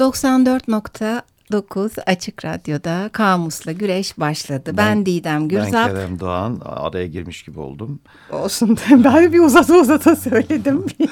94.9 0.00 2.00
Açık 2.06 2.44
Radyo'da 2.44 3.10
Kamus'la 3.12 3.72
güreş 3.72 4.18
başladı. 4.18 4.64
Ben, 4.66 4.76
ben 4.76 5.06
Didem 5.06 5.48
Gürzap. 5.48 5.72
Ben 5.72 5.88
Kerem 5.88 6.20
Doğan. 6.20 6.60
Araya 6.64 7.06
girmiş 7.06 7.42
gibi 7.42 7.60
oldum. 7.60 8.00
Olsun. 8.32 8.78
Ben 8.90 9.32
bir 9.32 9.40
uzata 9.40 9.74
uzata 9.74 10.16
söyledim. 10.16 10.86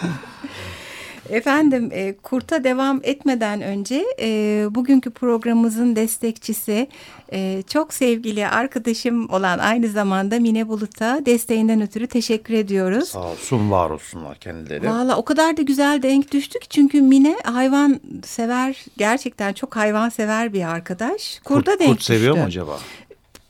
Efendim 1.30 1.90
e, 1.92 2.14
kurta 2.22 2.64
devam 2.64 3.00
etmeden 3.02 3.62
önce 3.62 4.04
e, 4.20 4.66
bugünkü 4.70 5.10
programımızın 5.10 5.96
destekçisi 5.96 6.88
e, 7.32 7.62
çok 7.68 7.94
sevgili 7.94 8.48
arkadaşım 8.48 9.30
olan 9.30 9.58
aynı 9.58 9.88
zamanda 9.88 10.38
Mine 10.38 10.68
Bulut'a 10.68 11.26
desteğinden 11.26 11.82
ötürü 11.82 12.06
teşekkür 12.06 12.54
ediyoruz. 12.54 13.08
Sağ 13.08 13.22
olsun 13.30 13.70
var 13.70 13.90
olsunlar 13.90 14.38
kendileri. 14.38 14.88
Valla 14.88 15.16
o 15.16 15.24
kadar 15.24 15.56
da 15.56 15.62
güzel 15.62 16.02
denk 16.02 16.32
düştük 16.32 16.70
çünkü 16.70 17.02
Mine 17.02 17.36
hayvan 17.44 18.00
sever 18.24 18.84
gerçekten 18.96 19.52
çok 19.52 19.76
hayvan 19.76 20.08
sever 20.08 20.52
bir 20.52 20.62
arkadaş. 20.68 21.40
Kurda 21.44 21.70
kurt, 21.70 21.80
denk 21.80 21.90
kurt 21.90 22.02
seviyor 22.02 22.34
düştü. 22.34 22.40
mu 22.40 22.46
acaba? 22.46 22.78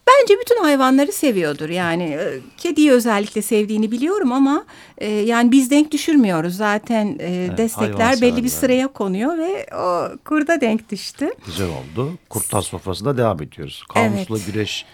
Bence 0.08 0.40
bütün 0.40 0.62
hayvanları 0.62 1.12
seviyordur 1.12 1.68
yani 1.68 2.02
e, 2.02 2.40
kediyi 2.58 2.92
özellikle 2.92 3.42
sevdiğini 3.42 3.90
biliyorum 3.90 4.32
ama 4.32 4.64
e, 4.98 5.10
yani 5.10 5.52
biz 5.52 5.70
denk 5.70 5.90
düşürmüyoruz 5.90 6.56
zaten 6.56 7.16
e, 7.18 7.46
evet, 7.46 7.58
destekler 7.58 8.20
belli 8.20 8.44
bir 8.44 8.48
sıraya 8.48 8.88
konuyor 8.88 9.38
ve 9.38 9.66
o 9.76 10.08
kurda 10.24 10.60
denk 10.60 10.90
düştü. 10.90 11.30
Güzel 11.46 11.68
oldu. 11.68 12.12
Kurtlar 12.28 12.62
sofrasında 12.62 13.16
devam 13.16 13.42
ediyoruz. 13.42 13.84
Kamusla 13.94 14.36
evet. 14.36 14.46
güreş 14.46 14.84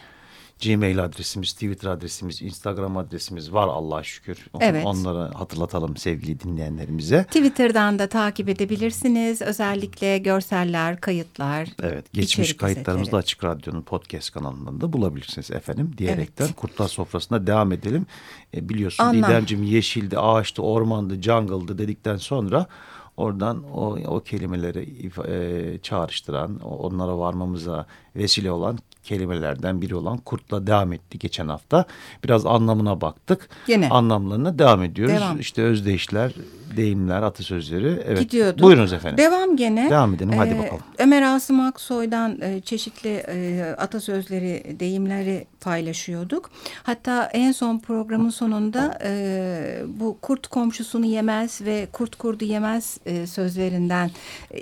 Gmail 0.60 1.04
adresimiz, 1.04 1.52
Twitter 1.52 1.90
adresimiz, 1.90 2.42
Instagram 2.42 2.96
adresimiz 2.96 3.52
var 3.52 3.68
Allah'a 3.68 4.02
şükür. 4.02 4.46
Evet. 4.60 4.86
Onları 4.86 5.34
hatırlatalım 5.34 5.96
sevgili 5.96 6.40
dinleyenlerimize. 6.40 7.24
Twitter'dan 7.24 7.98
da 7.98 8.06
takip 8.06 8.48
edebilirsiniz. 8.48 9.42
Özellikle 9.42 10.18
görseller, 10.18 11.00
kayıtlar. 11.00 11.68
Evet, 11.82 12.12
geçmiş 12.12 12.56
kayıtlarımızı 12.56 13.12
da 13.12 13.16
Açık 13.16 13.44
Radyo'nun 13.44 13.82
podcast 13.82 14.30
kanalından 14.30 14.80
da 14.80 14.92
bulabilirsiniz 14.92 15.50
efendim 15.50 15.92
diyerekten 15.98 16.44
evet. 16.44 16.56
Kurtlar 16.56 16.88
Sofrası'na 16.88 17.46
devam 17.46 17.72
edelim. 17.72 18.06
E, 18.54 18.68
biliyorsun 18.68 19.04
Anlam. 19.04 19.30
Didemciğim 19.30 19.64
yeşildi, 19.64 20.18
ağaçtı, 20.18 20.62
ormandı, 20.62 21.22
jungle'dı 21.22 21.78
dedikten 21.78 22.16
sonra 22.16 22.66
oradan 23.16 23.64
o, 23.74 23.98
o 24.06 24.20
kelimeleri 24.20 25.10
e, 25.28 25.78
çağrıştıran, 25.78 26.58
onlara 26.60 27.18
varmamıza 27.18 27.86
vesile 28.16 28.50
olan 28.50 28.78
kelimelerden 29.02 29.82
biri 29.82 29.94
olan 29.94 30.18
kurtla 30.18 30.66
devam 30.66 30.92
etti 30.92 31.18
geçen 31.18 31.48
hafta. 31.48 31.84
Biraz 32.24 32.46
anlamına 32.46 33.00
baktık. 33.00 33.48
Yine. 33.66 33.88
Anlamlarına 33.88 34.58
devam 34.58 34.82
ediyoruz. 34.82 35.14
Devam. 35.14 35.40
İşte 35.40 35.62
özdeyişler, 35.62 36.32
deyimler, 36.76 37.22
atasözleri. 37.22 38.02
Evet. 38.06 38.18
Gidiyorduk. 38.18 38.62
Buyurunuz 38.62 38.92
efendim. 38.92 39.18
Devam 39.18 39.56
gene. 39.56 39.90
Devam 39.90 40.14
edelim 40.14 40.32
hadi 40.36 40.54
ee, 40.54 40.58
bakalım. 40.58 40.82
Ömer 40.98 41.22
Asım 41.22 41.60
Aksoy'dan 41.60 42.40
e, 42.40 42.60
çeşitli 42.60 43.24
e, 43.28 43.62
atasözleri, 43.78 44.76
deyimleri 44.80 45.46
paylaşıyorduk. 45.60 46.50
Hatta 46.82 47.24
en 47.24 47.52
son 47.52 47.78
programın 47.78 48.30
sonunda 48.30 48.98
e, 49.04 49.82
bu 49.86 50.18
kurt 50.22 50.46
komşusunu 50.46 51.06
yemez 51.06 51.60
ve 51.60 51.88
kurt 51.92 52.16
kurdu 52.16 52.44
yemez 52.44 52.98
e, 53.06 53.26
sözlerinden 53.26 54.10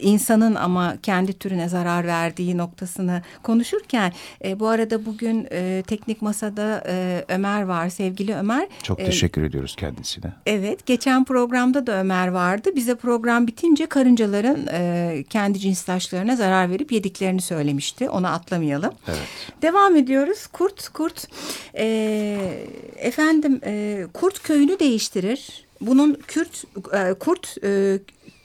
insanın 0.00 0.54
ama 0.54 0.96
kendi 1.02 1.32
türüne 1.32 1.68
zarar 1.68 2.06
verdiği 2.06 2.56
noktasını 2.56 3.22
konuşurken 3.42 4.12
e, 4.44 4.60
bu 4.60 4.68
arada 4.68 5.06
bugün 5.06 5.48
e, 5.52 5.82
teknik 5.86 6.22
masada 6.22 6.84
e, 6.88 7.24
Ömer 7.28 7.62
var 7.62 7.88
sevgili 7.88 8.34
Ömer. 8.34 8.68
Çok 8.82 9.00
e, 9.00 9.04
teşekkür 9.04 9.42
e, 9.42 9.46
ediyoruz 9.46 9.76
kendisine. 9.76 10.32
Evet 10.46 10.86
geçen 10.86 11.24
programda 11.24 11.86
da 11.86 11.97
Ömer 12.00 12.28
vardı. 12.28 12.70
Bize 12.76 12.94
program 12.94 13.46
bitince 13.46 13.86
karıncaların 13.86 14.66
e, 14.72 15.24
kendi 15.30 15.58
cinstaşlarına 15.58 16.36
zarar 16.36 16.70
verip 16.70 16.92
yediklerini 16.92 17.40
söylemişti. 17.40 18.10
Onu 18.10 18.26
atlamayalım. 18.26 18.92
Evet. 19.08 19.18
Devam 19.62 19.96
ediyoruz. 19.96 20.46
Kurt, 20.46 20.88
kurt. 20.88 21.28
E, 21.74 22.66
efendim 22.96 23.60
e, 23.64 24.06
kurt 24.14 24.42
köyünü 24.42 24.78
değiştirir. 24.78 25.64
Bunun 25.80 26.14
Kürt, 26.26 26.64
e, 26.92 27.14
kurt 27.14 27.64
e, 27.64 27.98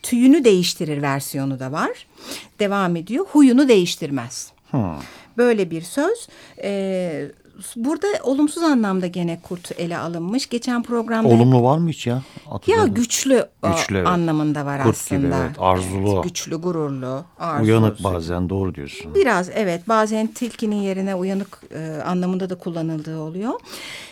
tüyünü 0.03 0.43
değiştirir 0.43 1.01
versiyonu 1.01 1.59
da 1.59 1.71
var. 1.71 2.07
Devam 2.59 2.95
ediyor. 2.95 3.25
Huyunu 3.31 3.67
değiştirmez. 3.67 4.51
Hmm. 4.71 4.97
Böyle 5.37 5.71
bir 5.71 5.81
söz. 5.81 6.27
E, 6.63 7.31
burada 7.75 8.07
olumsuz 8.23 8.63
anlamda 8.63 9.07
gene 9.07 9.39
kurt 9.43 9.79
ele 9.79 9.97
alınmış. 9.97 10.49
Geçen 10.49 10.83
programda... 10.83 11.29
Olumlu 11.29 11.63
var 11.63 11.77
mı 11.77 11.89
hiç 11.89 12.07
ya? 12.07 12.21
Ya 12.67 12.85
güçlü, 12.85 13.45
güçlü 13.63 13.97
evet. 13.97 14.07
anlamında 14.07 14.65
var 14.65 14.83
kurt 14.83 14.95
aslında. 14.95 15.21
Gibi, 15.21 15.35
evet. 15.35 15.55
Arzulu. 15.59 16.13
Evet, 16.13 16.23
güçlü, 16.23 16.55
gururlu, 16.55 17.23
arzulu. 17.39 17.65
Uyanık 17.65 18.03
bazen 18.03 18.49
doğru 18.49 18.75
diyorsun. 18.75 19.15
Biraz 19.15 19.49
evet 19.53 19.87
bazen 19.87 20.27
tilkinin 20.27 20.81
yerine 20.81 21.15
uyanık 21.15 21.61
e, 21.75 22.01
anlamında 22.05 22.49
da 22.49 22.55
kullanıldığı 22.55 23.19
oluyor. 23.19 23.53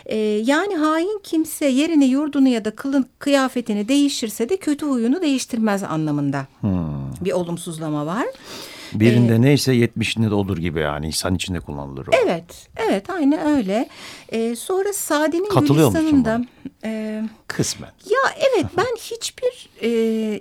E, 0.06 0.16
yani 0.18 0.76
hain 0.76 1.20
kimse 1.22 1.66
yerini 1.66 2.04
yurdunu 2.04 2.48
ya 2.48 2.64
da 2.64 2.70
kılın, 2.70 3.06
kıyafetini 3.18 3.88
değiştirse 3.88 4.48
de 4.48 4.56
kötü 4.56 4.86
huyunu 4.86 5.22
değiştirmez 5.22 5.82
anlamında. 5.82 6.46
Hmm. 6.60 6.92
Bir 7.20 7.32
olumsuzlama 7.32 8.06
var. 8.06 8.26
Birinde 8.94 9.34
ee, 9.34 9.40
neyse 9.42 9.72
yetmişinde 9.72 10.30
de 10.30 10.34
olur 10.34 10.58
gibi 10.58 10.80
yani 10.80 11.06
insan 11.06 11.34
içinde 11.34 11.60
kullanılır 11.60 12.06
o. 12.06 12.10
Evet, 12.24 12.68
evet 12.76 13.10
aynı 13.10 13.56
öyle. 13.56 13.88
Ee, 14.28 14.56
sonra 14.56 14.92
Sadi'nin 14.92 15.60
Gülistan'ında... 15.60 16.44
E, 16.84 17.22
Kısmen. 17.46 17.90
Ya 18.10 18.34
evet 18.50 18.66
ben 18.76 18.96
hiçbir 18.98 19.68
e, 19.82 19.90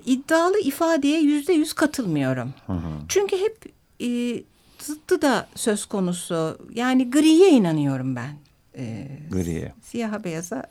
iddialı 0.06 0.60
ifadeye 0.60 1.22
yüzde 1.22 1.54
yüz 1.54 1.74
katılmıyorum. 1.74 2.54
Hı 2.68 2.74
hı. 2.74 2.92
Çünkü 3.08 3.38
hep 3.38 3.66
e, 4.02 4.44
zıttı 4.80 5.22
da 5.22 5.48
söz 5.56 5.86
konusu. 5.86 6.58
Yani 6.74 7.12
griye 7.12 7.50
inanıyorum 7.50 8.16
ben. 8.16 8.36
E, 8.78 9.08
griye. 9.32 9.74
Siyaha 9.82 10.24
beyaza 10.24 10.64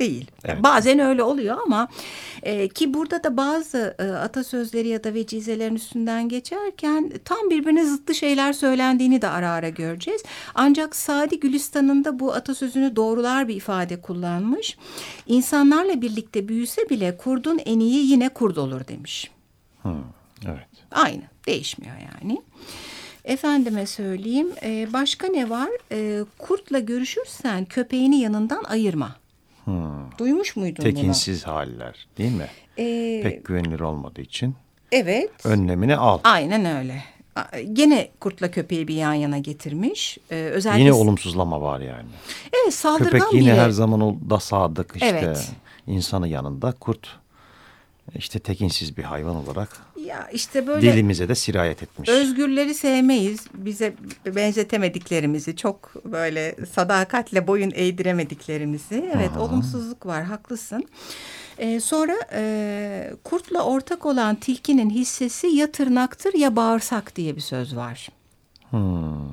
değil. 0.00 0.30
Evet. 0.44 0.62
bazen 0.62 0.98
öyle 0.98 1.22
oluyor 1.22 1.58
ama 1.66 1.88
e, 2.42 2.68
ki 2.68 2.94
burada 2.94 3.24
da 3.24 3.36
bazı 3.36 3.94
e, 3.98 4.02
atasözleri 4.04 4.88
ya 4.88 5.04
da 5.04 5.14
vecizelerin 5.14 5.74
üstünden 5.74 6.28
geçerken 6.28 7.12
tam 7.24 7.50
birbirine 7.50 7.84
zıttı 7.84 8.14
şeyler 8.14 8.52
söylendiğini 8.52 9.22
de 9.22 9.28
ara 9.28 9.50
ara 9.50 9.68
göreceğiz. 9.68 10.22
Ancak 10.54 10.96
Sadi 10.96 11.40
Gülistan'ın 11.40 12.04
da 12.04 12.18
bu 12.18 12.32
atasözünü 12.32 12.96
doğrular 12.96 13.48
bir 13.48 13.56
ifade 13.56 14.00
kullanmış. 14.00 14.78
İnsanlarla 15.26 16.02
birlikte 16.02 16.48
büyüse 16.48 16.90
bile 16.90 17.16
kurdun 17.16 17.60
en 17.64 17.80
iyi 17.80 18.10
yine 18.10 18.28
kurd 18.28 18.56
olur 18.56 18.88
demiş. 18.88 19.30
Hmm, 19.82 19.92
evet. 20.46 20.68
Aynı 20.90 21.22
değişmiyor 21.46 21.96
yani. 21.96 22.42
Efendime 23.24 23.86
söyleyeyim 23.86 24.48
e, 24.62 24.92
başka 24.92 25.26
ne 25.26 25.50
var? 25.50 25.68
E, 25.92 26.24
kurtla 26.38 26.78
görüşürsen 26.78 27.64
köpeğini 27.64 28.20
yanından 28.20 28.64
ayırma. 28.64 29.16
Hmm. 29.64 30.18
Duymuş 30.18 30.56
muydun 30.56 30.82
Tekinsiz 30.82 31.46
bunu? 31.46 31.54
haller 31.54 32.06
değil 32.18 32.32
mi? 32.32 32.46
Ee, 32.78 33.20
Pek 33.22 33.44
güvenilir 33.44 33.80
olmadığı 33.80 34.20
için. 34.20 34.54
Evet. 34.92 35.46
Önlemini 35.46 35.96
al. 35.96 36.18
Aynen 36.24 36.64
öyle. 36.78 37.02
Gene 37.72 38.08
kurtla 38.20 38.50
köpeği 38.50 38.88
bir 38.88 38.94
yan 38.94 39.12
yana 39.12 39.38
getirmiş. 39.38 40.18
Ee, 40.30 40.34
özellikle... 40.34 40.82
Yine 40.82 40.92
olumsuzlama 40.92 41.60
var 41.60 41.80
yani. 41.80 42.08
Evet 42.62 42.74
saldırgan 42.74 43.10
Köpek 43.10 43.32
yine 43.32 43.52
bile... 43.52 43.60
her 43.60 43.70
zaman 43.70 44.30
da 44.30 44.40
sadık 44.40 44.92
işte 44.94 45.06
evet. 45.06 45.52
insanı 45.86 46.28
yanında. 46.28 46.72
Kurt 46.72 47.19
işte 48.14 48.38
tekinsiz 48.38 48.96
bir 48.96 49.02
hayvan 49.02 49.36
olarak 49.36 49.68
ya 50.06 50.28
işte 50.32 50.66
böyle 50.66 50.92
dilimize 50.92 51.28
de 51.28 51.34
sirayet 51.34 51.82
etmiş. 51.82 52.08
Özgürleri 52.08 52.74
sevmeyiz. 52.74 53.46
Bize 53.54 53.94
benzetemediklerimizi, 54.26 55.56
çok 55.56 56.04
böyle 56.04 56.56
sadakatle 56.72 57.46
boyun 57.46 57.72
eğdiremediklerimizi. 57.74 59.10
Evet, 59.14 59.30
Aha. 59.30 59.40
olumsuzluk 59.40 60.06
var, 60.06 60.24
haklısın. 60.24 60.84
Ee, 61.58 61.80
sonra 61.80 62.16
e, 62.32 63.12
kurtla 63.24 63.62
ortak 63.62 64.06
olan 64.06 64.36
tilkinin 64.36 64.90
hissesi 64.90 65.46
ya 65.46 65.72
tırnaktır 65.72 66.34
ya 66.34 66.56
bağırsak 66.56 67.16
diye 67.16 67.36
bir 67.36 67.40
söz 67.40 67.76
var. 67.76 68.08
Hmm. 68.70 69.32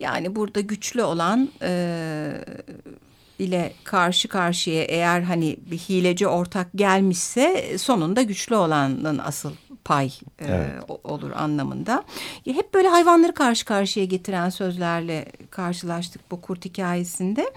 Yani 0.00 0.36
burada 0.36 0.60
güçlü 0.60 1.02
olan 1.02 1.48
e, 1.62 2.44
ile 3.38 3.72
karşı 3.84 4.28
karşıya 4.28 4.84
eğer 4.84 5.20
hani 5.20 5.56
bir 5.70 5.78
hileci 5.78 6.26
ortak 6.26 6.68
gelmişse 6.74 7.78
sonunda 7.78 8.22
güçlü 8.22 8.56
olanın 8.56 9.18
asıl 9.18 9.52
pay 9.84 10.06
e, 10.06 10.12
evet. 10.38 10.70
e, 10.90 10.92
olur 11.04 11.30
anlamında. 11.30 12.04
Hep 12.44 12.74
böyle 12.74 12.88
hayvanları 12.88 13.34
karşı 13.34 13.64
karşıya 13.64 14.06
getiren 14.06 14.50
sözlerle 14.50 15.26
karşılaştık 15.50 16.30
bu 16.30 16.40
kurt 16.40 16.64
hikayesinde. 16.64 17.52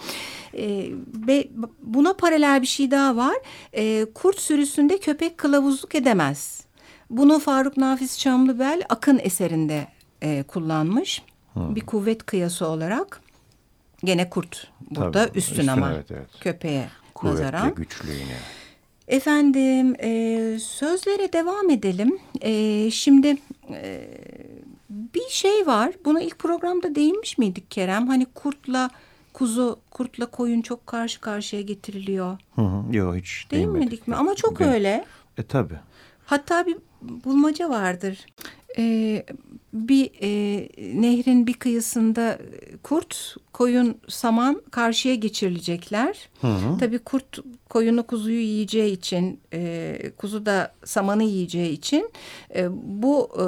E, 0.57 0.89
ve 1.27 1.47
buna 1.81 2.13
paralel 2.13 2.62
bir 2.62 2.68
şey 2.68 2.91
daha 2.91 3.15
var. 3.15 3.35
E, 3.73 4.06
kurt 4.13 4.39
sürüsünde 4.39 5.00
köpek 5.00 5.38
kılavuzluk 5.38 5.95
edemez. 5.95 6.68
Bunu 7.09 7.39
Faruk 7.39 7.77
Nafiz 7.77 8.19
Çamlıbel 8.19 8.83
Akın 8.89 9.19
eserinde 9.23 9.88
e, 10.21 10.44
kullanmış. 10.44 11.21
Hmm. 11.53 11.75
Bir 11.75 11.81
kuvvet 11.81 12.25
kıyası 12.25 12.68
olarak. 12.68 13.21
Gene 14.07 14.30
kurt 14.30 14.68
burada 14.92 15.27
Tabii, 15.27 15.38
üstün, 15.38 15.56
üstün 15.56 15.68
ama 15.68 15.94
evet, 15.94 16.12
evet. 16.12 16.27
köpeğe 16.39 16.88
Kuvvetli, 17.13 17.42
nazaran. 17.42 17.75
güçlü 17.75 18.12
yine. 18.12 18.38
Efendim 19.07 19.95
e, 20.00 20.59
sözlere 20.59 21.33
devam 21.33 21.69
edelim. 21.69 22.19
E, 22.42 22.92
şimdi 22.92 23.38
e, 23.69 24.07
bir 24.89 25.30
şey 25.30 25.68
var. 25.68 25.94
Buna 26.06 26.21
ilk 26.21 26.39
programda 26.39 26.95
değinmiş 26.95 27.38
miydik 27.38 27.71
Kerem? 27.71 28.07
Hani 28.07 28.25
kurtla 28.25 28.89
kuzu, 29.33 29.80
kurtla 29.92 30.25
koyun 30.25 30.62
çok 30.62 30.88
karşı 30.88 31.21
karşıya 31.21 31.62
getiriliyor. 31.62 32.38
Hı 32.56 32.62
hı, 32.62 32.95
yok 32.95 33.15
hiç 33.15 33.48
değinmedik 33.51 34.07
mi? 34.07 34.15
Ama 34.15 34.36
çok 34.36 34.59
ben, 34.59 34.74
öyle. 34.74 35.06
E 35.38 35.44
tabi. 35.44 35.74
Hatta 36.25 36.65
bir 36.65 36.77
bulmaca 37.01 37.69
vardır. 37.69 38.25
Ee, 38.77 39.25
bir 39.73 40.11
e, 40.21 40.69
nehrin 41.01 41.47
bir 41.47 41.53
kıyısında 41.53 42.39
kurt, 42.83 43.35
koyun, 43.53 43.97
saman 44.07 44.61
karşıya 44.71 45.15
geçirilecekler. 45.15 46.29
Hı 46.41 46.47
hı. 46.47 46.77
Tabii 46.79 46.99
kurt 46.99 47.39
koyunu 47.69 48.03
kuzuyu 48.03 48.39
yiyeceği 48.39 48.93
için, 48.93 49.39
e, 49.53 50.11
kuzu 50.17 50.45
da 50.45 50.71
samanı 50.85 51.23
yiyeceği 51.23 51.71
için 51.71 52.11
e, 52.55 52.67
bu 52.71 53.29
e, 53.33 53.41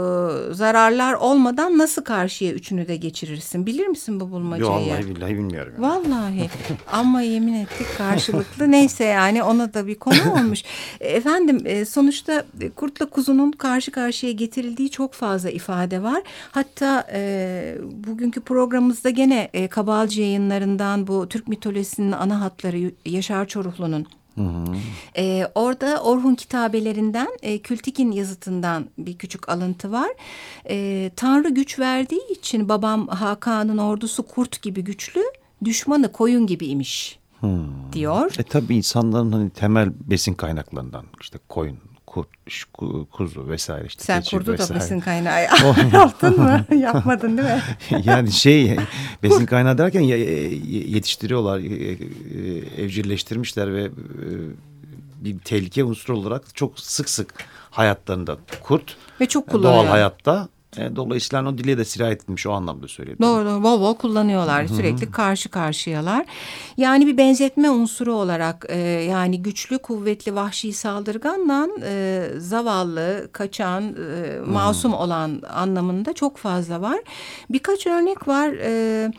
zararlar 0.54 1.13
olmadan 1.13 1.77
nasıl 1.77 2.04
karşıya 2.04 2.51
üçünü 2.51 2.88
de 2.88 2.95
geçirirsin? 2.95 3.66
Bilir 3.66 3.88
misin 3.88 4.19
bu 4.19 4.31
bulmacayı? 4.31 4.71
Yok 4.71 4.81
vallahi 4.81 5.16
billahi 5.16 5.33
bilmiyorum. 5.33 5.74
Yani. 5.81 5.88
Vallahi 5.88 6.50
ama 6.92 7.21
yemin 7.21 7.54
ettik 7.54 7.88
karşılıklı. 7.98 8.71
Neyse 8.71 9.04
yani 9.04 9.44
ona 9.44 9.74
da 9.74 9.88
bir 9.88 9.95
konu 9.95 10.33
olmuş. 10.33 10.63
Efendim 11.00 11.62
e, 11.65 11.86
sonuçta 11.86 12.45
kurtla 12.75 13.06
kuzunun 13.06 13.51
karşı 13.51 13.92
karşıya 13.92 14.31
getirildiği 14.31 14.89
çok 14.89 15.13
fazla 15.13 15.50
ifade 15.50 16.04
var. 16.04 16.24
Hatta 16.51 17.07
e, 17.13 17.77
bugünkü 18.07 18.42
programımızda 18.42 19.10
gene 19.10 19.50
e, 19.54 19.68
Kabalcı 19.68 20.22
yayınlarından 20.22 21.07
bu 21.07 21.30
Türk 21.30 21.48
mitolojisinin 21.48 22.12
ana 22.12 22.42
hatları 22.42 22.92
Yaşar 23.06 23.48
Çoruhlu'nun 23.48 24.09
Hı 24.39 24.44
hı. 24.44 24.75
Ee, 25.18 25.47
orada 25.56 26.03
Orhun 26.03 26.36
kitabelerinden 26.36 27.27
e, 27.41 27.57
Kültik'in 27.57 28.12
yazıtından 28.12 28.86
bir 28.97 29.18
küçük 29.18 29.50
alıntı 29.50 29.91
var. 29.91 30.09
E, 30.69 31.12
Tanrı 31.15 31.50
güç 31.50 31.80
verdiği 31.80 32.31
için 32.31 32.69
babam 32.69 33.07
Hakan'ın 33.07 33.77
ordusu 33.77 34.24
kurt 34.24 34.62
gibi 34.62 34.83
güçlü, 34.83 35.21
düşmanı 35.65 36.12
koyun 36.12 36.47
gibi 36.47 36.65
imiş. 36.65 37.19
Hmm. 37.39 37.94
diyor. 37.94 38.36
E 38.39 38.44
tabi 38.44 38.75
insanların 38.75 39.31
hani 39.31 39.50
temel 39.50 39.91
besin 40.09 40.33
kaynaklarından 40.33 41.06
işte 41.21 41.39
koyun, 41.50 41.77
kurt, 42.10 42.28
kuzu 43.12 43.48
vesaire 43.48 43.86
işte. 43.88 44.04
Sen 44.04 44.24
kurdu 44.24 44.52
vesaire. 44.52 44.70
da 44.70 44.76
besin 44.76 45.00
kaynağı 45.00 45.42
yaptın 45.94 46.40
mı? 46.40 46.66
Yapmadın 46.76 47.38
değil 47.38 47.48
mi? 47.50 47.62
yani 48.04 48.32
şey 48.32 48.78
besin 49.24 49.46
kaynağı 49.46 49.78
derken 49.78 50.02
yetiştiriyorlar, 50.02 51.60
evcilleştirmişler 52.78 53.74
ve 53.74 53.92
bir 55.16 55.40
tehlike 55.40 55.84
unsuru 55.84 56.18
olarak 56.18 56.56
çok 56.56 56.80
sık 56.80 57.10
sık 57.10 57.34
hayatlarında 57.72 58.38
kurt 58.64 58.98
ve 59.22 59.26
çok 59.26 59.48
kullanıyor. 59.48 59.74
Doğal 59.74 59.86
hayatta 59.86 60.50
e, 60.77 60.95
dolayısıyla 60.95 61.50
o 61.50 61.57
dile 61.57 61.77
de 61.77 61.86
sirayet 61.86 62.21
etmiş 62.21 62.48
o 62.48 62.51
anlamda 62.51 62.88
söyledim. 62.88 63.19
Doğru, 63.21 63.63
bol 63.63 63.95
kullanıyorlar 63.95 64.68
sürekli 64.68 65.12
karşı 65.12 65.50
karşıyalar. 65.50 66.25
Yani 66.77 67.07
bir 67.07 67.18
benzetme 67.18 67.69
unsuru 67.69 68.13
olarak 68.13 68.66
e, 68.69 68.77
yani 68.88 69.42
güçlü, 69.42 69.77
kuvvetli, 69.77 70.36
vahşi 70.36 70.74
saldırganla 70.74 71.68
e, 71.83 72.27
zavallı, 72.38 73.30
kaçan, 73.31 73.83
e, 73.83 74.39
masum 74.45 74.94
olan 74.94 75.42
anlamında 75.54 76.13
çok 76.13 76.38
fazla 76.38 76.81
var. 76.81 77.00
Birkaç 77.50 77.88
örnek 77.88 78.27
var. 78.27 78.50
E, 78.63 79.12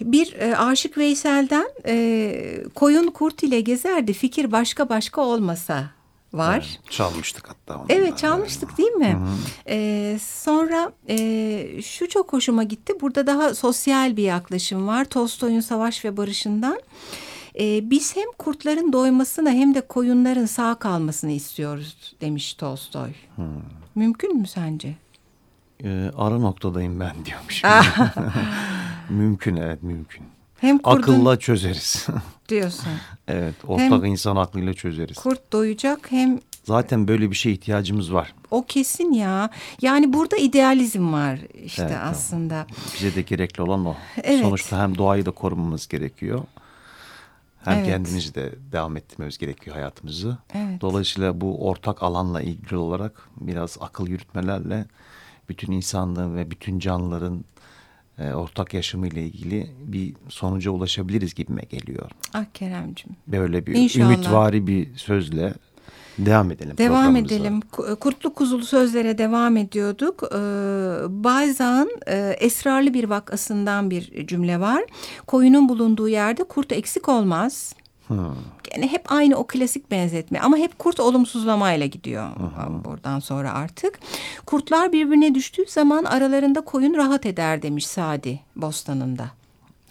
bir 0.00 0.32
e, 0.32 0.56
Aşık 0.56 0.98
Veysel'den 0.98 1.68
e, 1.86 2.64
koyun 2.74 3.10
kurt 3.10 3.42
ile 3.42 3.60
gezerdi 3.60 4.12
fikir 4.12 4.52
başka 4.52 4.88
başka 4.88 5.20
olmasa 5.20 5.99
var. 6.32 6.54
Evet, 6.54 6.90
çalmıştık 6.90 7.48
hatta. 7.48 7.84
Evet 7.88 8.18
çalmıştık 8.18 8.78
değil 8.78 8.92
mi? 8.92 9.12
Hı 9.12 9.16
-hı. 9.16 9.36
Ee, 9.68 10.18
sonra 10.18 10.92
e, 11.08 11.82
şu 11.82 12.08
çok 12.08 12.32
hoşuma 12.32 12.62
gitti. 12.62 12.92
Burada 13.00 13.26
daha 13.26 13.54
sosyal 13.54 14.16
bir 14.16 14.22
yaklaşım 14.22 14.86
var. 14.86 15.04
Tolstoy'un 15.04 15.60
Savaş 15.60 16.04
ve 16.04 16.16
Barış'ından. 16.16 16.80
Ee, 17.60 17.90
biz 17.90 18.16
hem 18.16 18.26
kurtların 18.38 18.92
doymasını 18.92 19.50
hem 19.50 19.74
de 19.74 19.80
koyunların 19.80 20.46
sağ 20.46 20.74
kalmasını 20.74 21.30
istiyoruz 21.30 22.16
demiş 22.20 22.54
Tolstoy. 22.54 23.10
Hı. 23.36 23.42
Mümkün 23.94 24.36
mü 24.36 24.46
sence? 24.46 24.96
Ee, 25.84 26.10
ara 26.16 26.38
noktadayım 26.38 27.00
ben 27.00 27.14
diyormuş. 27.24 27.62
mümkün 29.10 29.56
evet 29.56 29.82
mümkün. 29.82 30.39
Hem 30.60 30.78
kurdun, 30.78 31.02
Akılla 31.02 31.38
çözeriz. 31.38 32.06
diyorsun. 32.48 32.88
evet 33.28 33.54
ortak 33.66 33.90
hem 33.90 34.04
insan 34.04 34.36
aklıyla 34.36 34.74
çözeriz. 34.74 35.16
Kurt 35.16 35.52
doyacak 35.52 36.12
hem... 36.12 36.40
Zaten 36.64 37.08
böyle 37.08 37.30
bir 37.30 37.36
şeye 37.36 37.52
ihtiyacımız 37.52 38.12
var. 38.14 38.34
O 38.50 38.64
kesin 38.66 39.12
ya. 39.12 39.50
Yani 39.82 40.12
burada 40.12 40.36
idealizm 40.36 41.12
var 41.12 41.38
işte 41.64 41.82
evet, 41.82 41.96
aslında. 42.02 42.66
Bize 42.94 43.14
de 43.14 43.22
gerekli 43.22 43.62
olan 43.62 43.86
o. 43.86 43.96
Evet. 44.22 44.42
Sonuçta 44.42 44.82
hem 44.82 44.98
doğayı 44.98 45.26
da 45.26 45.30
korumamız 45.30 45.88
gerekiyor. 45.88 46.40
Hem 47.64 47.78
evet. 47.78 47.86
kendimizi 47.86 48.34
de 48.34 48.54
devam 48.72 48.96
ettirmemiz 48.96 49.38
gerekiyor 49.38 49.76
hayatımızı. 49.76 50.38
Evet. 50.54 50.80
Dolayısıyla 50.80 51.40
bu 51.40 51.68
ortak 51.68 52.02
alanla 52.02 52.42
ilgili 52.42 52.76
olarak 52.76 53.28
biraz 53.40 53.76
akıl 53.80 54.06
yürütmelerle 54.06 54.86
bütün 55.48 55.72
insanlığın 55.72 56.36
ve 56.36 56.50
bütün 56.50 56.78
canlıların 56.78 57.44
e, 58.20 58.32
ortak 58.34 58.74
yaşamı 58.74 59.08
ile 59.08 59.22
ilgili 59.22 59.70
bir 59.86 60.14
sonuca 60.28 60.70
ulaşabiliriz 60.70 61.34
gibime 61.34 61.62
geliyor. 61.62 62.10
Ah 62.34 62.44
Keremcim. 62.54 63.10
Böyle 63.26 63.66
bir 63.66 63.74
İnşallah. 63.74 64.04
ümitvari 64.06 64.66
bir 64.66 64.96
sözle 64.96 65.54
devam 66.18 66.50
edelim. 66.50 66.78
Devam 66.78 67.16
edelim. 67.16 67.60
Kurtlu 68.00 68.34
kuzulu 68.34 68.64
sözlere 68.64 69.18
devam 69.18 69.56
ediyorduk. 69.56 70.22
Ee, 70.22 70.36
Bayzak'ın 71.24 71.90
e, 72.06 72.36
esrarlı 72.40 72.94
bir 72.94 73.04
vakasından 73.04 73.90
bir 73.90 74.26
cümle 74.26 74.60
var. 74.60 74.84
Koyunun 75.26 75.68
bulunduğu 75.68 76.08
yerde 76.08 76.44
kurt 76.44 76.72
eksik 76.72 77.08
olmaz. 77.08 77.74
Hmm. 78.10 78.34
Gene 78.64 78.92
hep 78.92 79.12
aynı 79.12 79.36
o 79.36 79.46
klasik 79.46 79.90
benzetme 79.90 80.40
ama 80.40 80.56
hep 80.56 80.78
kurt 80.78 81.00
olumsuzlamayla 81.00 81.86
gidiyor 81.86 82.36
hmm. 82.36 82.84
buradan 82.84 83.20
sonra 83.20 83.52
artık. 83.52 83.98
Kurtlar 84.46 84.92
birbirine 84.92 85.34
düştüğü 85.34 85.64
zaman 85.68 86.04
aralarında 86.04 86.60
koyun 86.60 86.94
rahat 86.94 87.26
eder 87.26 87.62
demiş 87.62 87.86
Sadi 87.86 88.40
Bostanı'nda. 88.56 89.30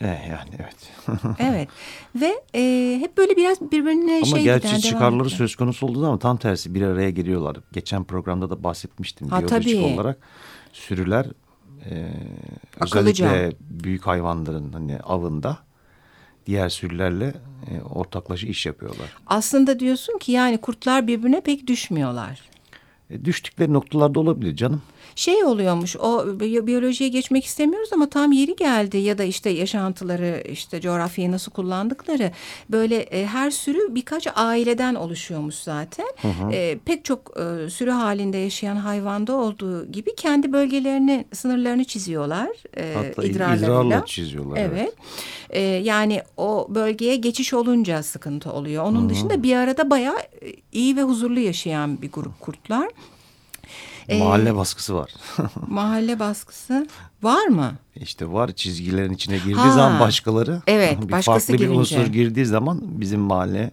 E 0.02 0.08
yani 0.08 0.50
evet. 0.60 0.76
evet 1.40 1.70
ve 2.16 2.42
e, 2.56 2.98
hep 3.00 3.18
böyle 3.18 3.36
biraz 3.36 3.62
birbirine 3.62 4.16
ama 4.16 4.26
şey 4.26 4.40
giden 4.40 4.60
gerçi 4.60 4.82
çıkarları 4.82 5.30
söz 5.30 5.56
konusu 5.56 5.88
olduğu 5.88 6.08
ama 6.08 6.20
tam 6.20 6.38
tersi 6.38 6.76
bir 6.76 6.82
araya 6.82 7.10
geliyorlar. 7.10 7.58
Geçen 7.72 8.04
programda 8.04 8.50
da 8.50 8.64
bahsetmiştim 8.64 9.30
ha, 9.30 9.40
biyolojik 9.40 9.82
tabii. 9.82 9.94
olarak 9.94 10.18
sürüler 10.74 11.26
e, 11.90 12.10
özellikle 12.80 13.52
büyük 13.60 14.08
hayvanların 14.08 14.74
hani 14.74 15.00
avında 15.00 15.58
diğer 16.50 16.70
sürülerle 16.70 17.34
e, 17.72 17.82
ortaklaşa 17.82 18.48
iş 18.48 18.66
yapıyorlar. 18.66 19.14
Aslında 19.28 19.80
diyorsun 19.80 20.18
ki 20.18 20.32
yani 20.32 20.58
kurtlar 20.58 21.08
birbirine 21.08 21.42
pek 21.42 21.68
düşmüyorlar. 21.68 22.49
E, 23.10 23.26
düştükleri 23.26 23.74
noktalarda 23.74 24.20
olabilir 24.20 24.56
canım 24.56 24.82
şey 25.20 25.44
oluyormuş 25.44 25.96
o 25.96 26.40
biyolojiye 26.40 27.10
geçmek 27.10 27.46
istemiyoruz 27.46 27.90
ama 27.94 28.10
tam 28.10 28.32
yeri 28.32 28.56
geldi 28.56 28.98
ya 28.98 29.18
da 29.18 29.24
işte 29.24 29.50
yaşantıları 29.50 30.44
işte 30.52 30.82
coğrafyayı 30.82 31.32
nasıl 31.32 31.52
kullandıkları 31.52 32.32
böyle 32.70 32.96
e, 32.96 33.26
her 33.26 33.52
sürü 33.52 33.96
birkaç 33.96 34.28
aileden 34.36 34.96
oluşuyormuş 34.96 35.56
zaten. 35.56 36.06
Hı 36.22 36.28
hı. 36.28 36.52
E, 36.52 36.78
pek 36.86 37.06
çok 37.06 37.38
e, 37.38 37.70
sürü 37.70 37.92
halinde 37.92 38.38
yaşayan 38.38 38.76
hayvanda 38.76 39.36
olduğu 39.36 39.92
gibi 39.92 40.16
kendi 40.16 40.54
bölgelerini 40.54 41.26
sınırlarını 41.34 41.86
çiziyorlar. 41.86 42.50
E, 42.78 42.94
Hatta 42.94 43.24
idrarla 43.24 44.06
çiziyorlar. 44.06 44.58
Evet. 44.58 44.72
evet. 44.74 44.94
E, 45.50 45.62
yani 45.62 46.22
o 46.38 46.68
bölgeye 46.70 47.16
geçiş 47.16 47.54
olunca 47.54 48.04
sıkıntı 48.04 48.52
oluyor. 48.52 48.84
Onun 48.84 49.02
hı 49.02 49.06
hı. 49.06 49.10
dışında 49.10 49.44
bir 49.44 49.56
arada 49.56 49.90
bayağı 49.90 50.20
e, 50.20 50.54
iyi 50.72 50.98
ve 50.98 51.04
huzurlu 51.04 51.40
yaşayan 51.40 52.02
bir 52.02 52.12
grup 52.12 52.40
kurtlar. 52.40 52.90
Mahalle 54.20 54.50
ee, 54.50 54.56
baskısı 54.56 54.96
var. 54.96 55.14
mahalle 55.68 56.20
baskısı 56.20 56.88
var 57.24 57.48
mı? 57.48 57.74
İşte 57.96 58.32
var 58.32 58.52
çizgilerin 58.52 59.14
içine 59.14 59.38
girdiği 59.38 59.56
ha, 59.56 59.72
zaman 59.72 60.00
başkaları. 60.00 60.62
Evet 60.68 61.02
bir 61.02 61.12
başkası 61.12 61.48
farklı 61.48 61.56
girince. 61.56 61.74
bir 61.74 61.80
unsur 61.80 62.14
girdiği 62.14 62.46
zaman 62.46 62.80
bizim 62.84 63.20
mahalle 63.20 63.72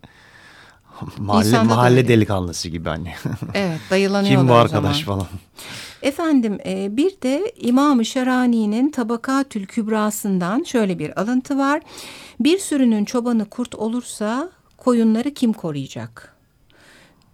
mahalle, 1.18 1.48
İnsanda 1.48 1.74
mahalle 1.74 2.08
delikanlısı 2.08 2.68
gibi 2.68 2.88
hani. 2.88 3.14
Evet 3.54 3.80
dayılanıyorlar 3.90 4.40
Kim 4.40 4.48
bu 4.48 4.54
arkadaş 4.54 5.02
falan. 5.02 5.26
Efendim 6.02 6.58
e, 6.66 6.96
bir 6.96 7.10
de 7.22 7.52
İmam-ı 7.56 8.04
Şerani'nin 8.04 8.90
Tabakatül 8.90 9.66
Kübrası'ndan 9.66 10.62
şöyle 10.62 10.98
bir 10.98 11.20
alıntı 11.20 11.58
var. 11.58 11.82
Bir 12.40 12.58
sürünün 12.58 13.04
çobanı 13.04 13.44
kurt 13.44 13.74
olursa 13.74 14.50
koyunları 14.76 15.34
kim 15.34 15.52
koruyacak? 15.52 16.35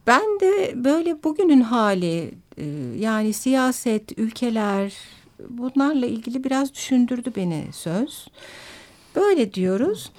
Ben 0.07 0.41
de 0.41 0.85
böyle 0.85 1.23
bugünün 1.23 1.61
hali 1.61 2.35
e, 2.59 2.65
yani 2.99 3.33
siyaset, 3.33 4.19
ülkeler 4.19 4.95
bunlarla 5.49 6.07
ilgili 6.07 6.45
biraz 6.45 6.75
düşündürdü 6.75 7.33
beni 7.37 7.65
söz. 7.73 8.29
Böyle 9.17 9.55
diyoruz. 9.55 10.13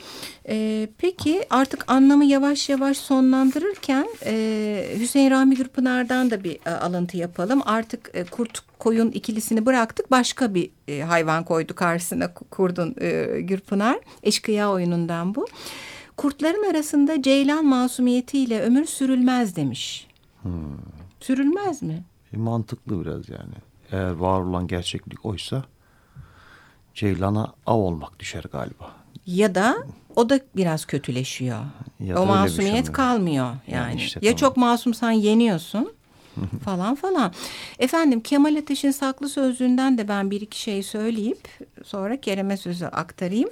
E, 0.50 0.88
peki 0.98 1.46
artık 1.50 1.92
anlamı 1.92 2.26
yavaş 2.26 2.70
yavaş 2.70 2.98
sonlandırırken 2.98 4.08
e, 4.26 4.96
Hüseyin 5.00 5.32
Rahmi 5.32 5.56
Gürpınar'dan 5.56 6.32
da 6.32 6.44
bir 6.44 6.60
e, 6.66 6.70
alıntı 6.70 7.18
yapalım. 7.18 7.62
Artık 7.66 8.12
e, 8.14 8.24
kurt 8.24 8.60
koyun 8.80 9.12
ikilisini 9.12 9.66
bıraktık 9.66 10.12
başka 10.12 10.54
bir 10.54 10.70
e, 10.88 11.02
hayvan 11.02 11.44
koydu 11.44 11.76
karşısına 11.76 12.34
kurdun 12.34 12.96
e, 13.02 13.42
Gürpınar. 13.42 14.00
Eşkıya 14.24 14.72
oyunundan 14.72 15.36
bu. 15.36 15.48
Kurtların 16.18 16.70
arasında 16.70 17.22
ceylan 17.22 17.66
masumiyetiyle 17.66 18.62
ömür 18.62 18.86
sürülmez 18.86 19.56
demiş. 19.56 20.08
Hmm. 20.42 20.52
Sürülmez 21.20 21.82
mi? 21.82 22.04
E, 22.34 22.38
mantıklı 22.38 23.06
biraz 23.06 23.30
yani. 23.30 23.54
Eğer 23.92 24.12
var 24.12 24.42
olan 24.42 24.68
gerçeklik 24.68 25.26
oysa 25.26 25.64
ceylana 26.94 27.54
av 27.66 27.78
olmak 27.78 28.20
düşer 28.20 28.44
galiba. 28.52 28.92
Ya 29.26 29.56
da 29.56 29.78
o 30.16 30.30
da 30.30 30.40
biraz 30.56 30.86
kötüleşiyor. 30.86 31.60
Ya 32.00 32.22
o 32.22 32.26
masumiyet 32.26 32.86
şey 32.86 32.94
kalmıyor 32.94 33.46
yani. 33.46 33.60
yani 33.68 33.96
işte, 33.96 34.20
ya 34.24 34.32
tamam. 34.32 34.36
çok 34.38 34.58
masumsan 34.58 35.12
yeniyorsun 35.12 35.94
falan 36.66 36.96
falan. 36.96 37.34
Efendim 37.80 38.20
Kemal 38.22 38.56
Ateş'in 38.56 38.92
saklı 38.92 39.30
sözlüğünden 39.30 39.98
de 39.98 40.08
ben 40.08 40.32
bir 40.32 40.42
iki 40.42 40.62
şey 40.62 40.84
söyleyip 40.84 41.48
sonra 41.84 42.22
Kerem'e 42.22 42.58
sözü 42.58 42.86
aktarayım. 42.86 43.50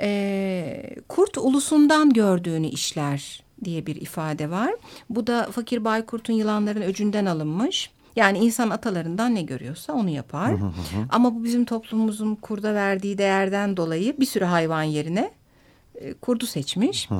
Ee, 0.00 0.94
kurt 1.08 1.38
ulusundan 1.38 2.12
gördüğünü 2.12 2.66
işler 2.66 3.42
diye 3.64 3.86
bir 3.86 3.96
ifade 3.96 4.50
var. 4.50 4.74
Bu 5.10 5.26
da 5.26 5.48
Fakir 5.52 5.84
Baykurt'un 5.84 6.32
yılanların 6.32 6.82
öcünden 6.82 7.26
alınmış. 7.26 7.90
Yani 8.16 8.38
insan 8.38 8.70
atalarından 8.70 9.34
ne 9.34 9.42
görüyorsa 9.42 9.92
onu 9.92 10.10
yapar. 10.10 10.54
Ama 11.10 11.34
bu 11.34 11.44
bizim 11.44 11.64
toplumumuzun 11.64 12.34
kurda 12.34 12.74
verdiği 12.74 13.18
değerden 13.18 13.76
dolayı 13.76 14.20
bir 14.20 14.26
sürü 14.26 14.44
hayvan 14.44 14.82
yerine 14.82 15.30
e, 15.94 16.14
kurdu 16.14 16.46
seçmiş. 16.46 17.08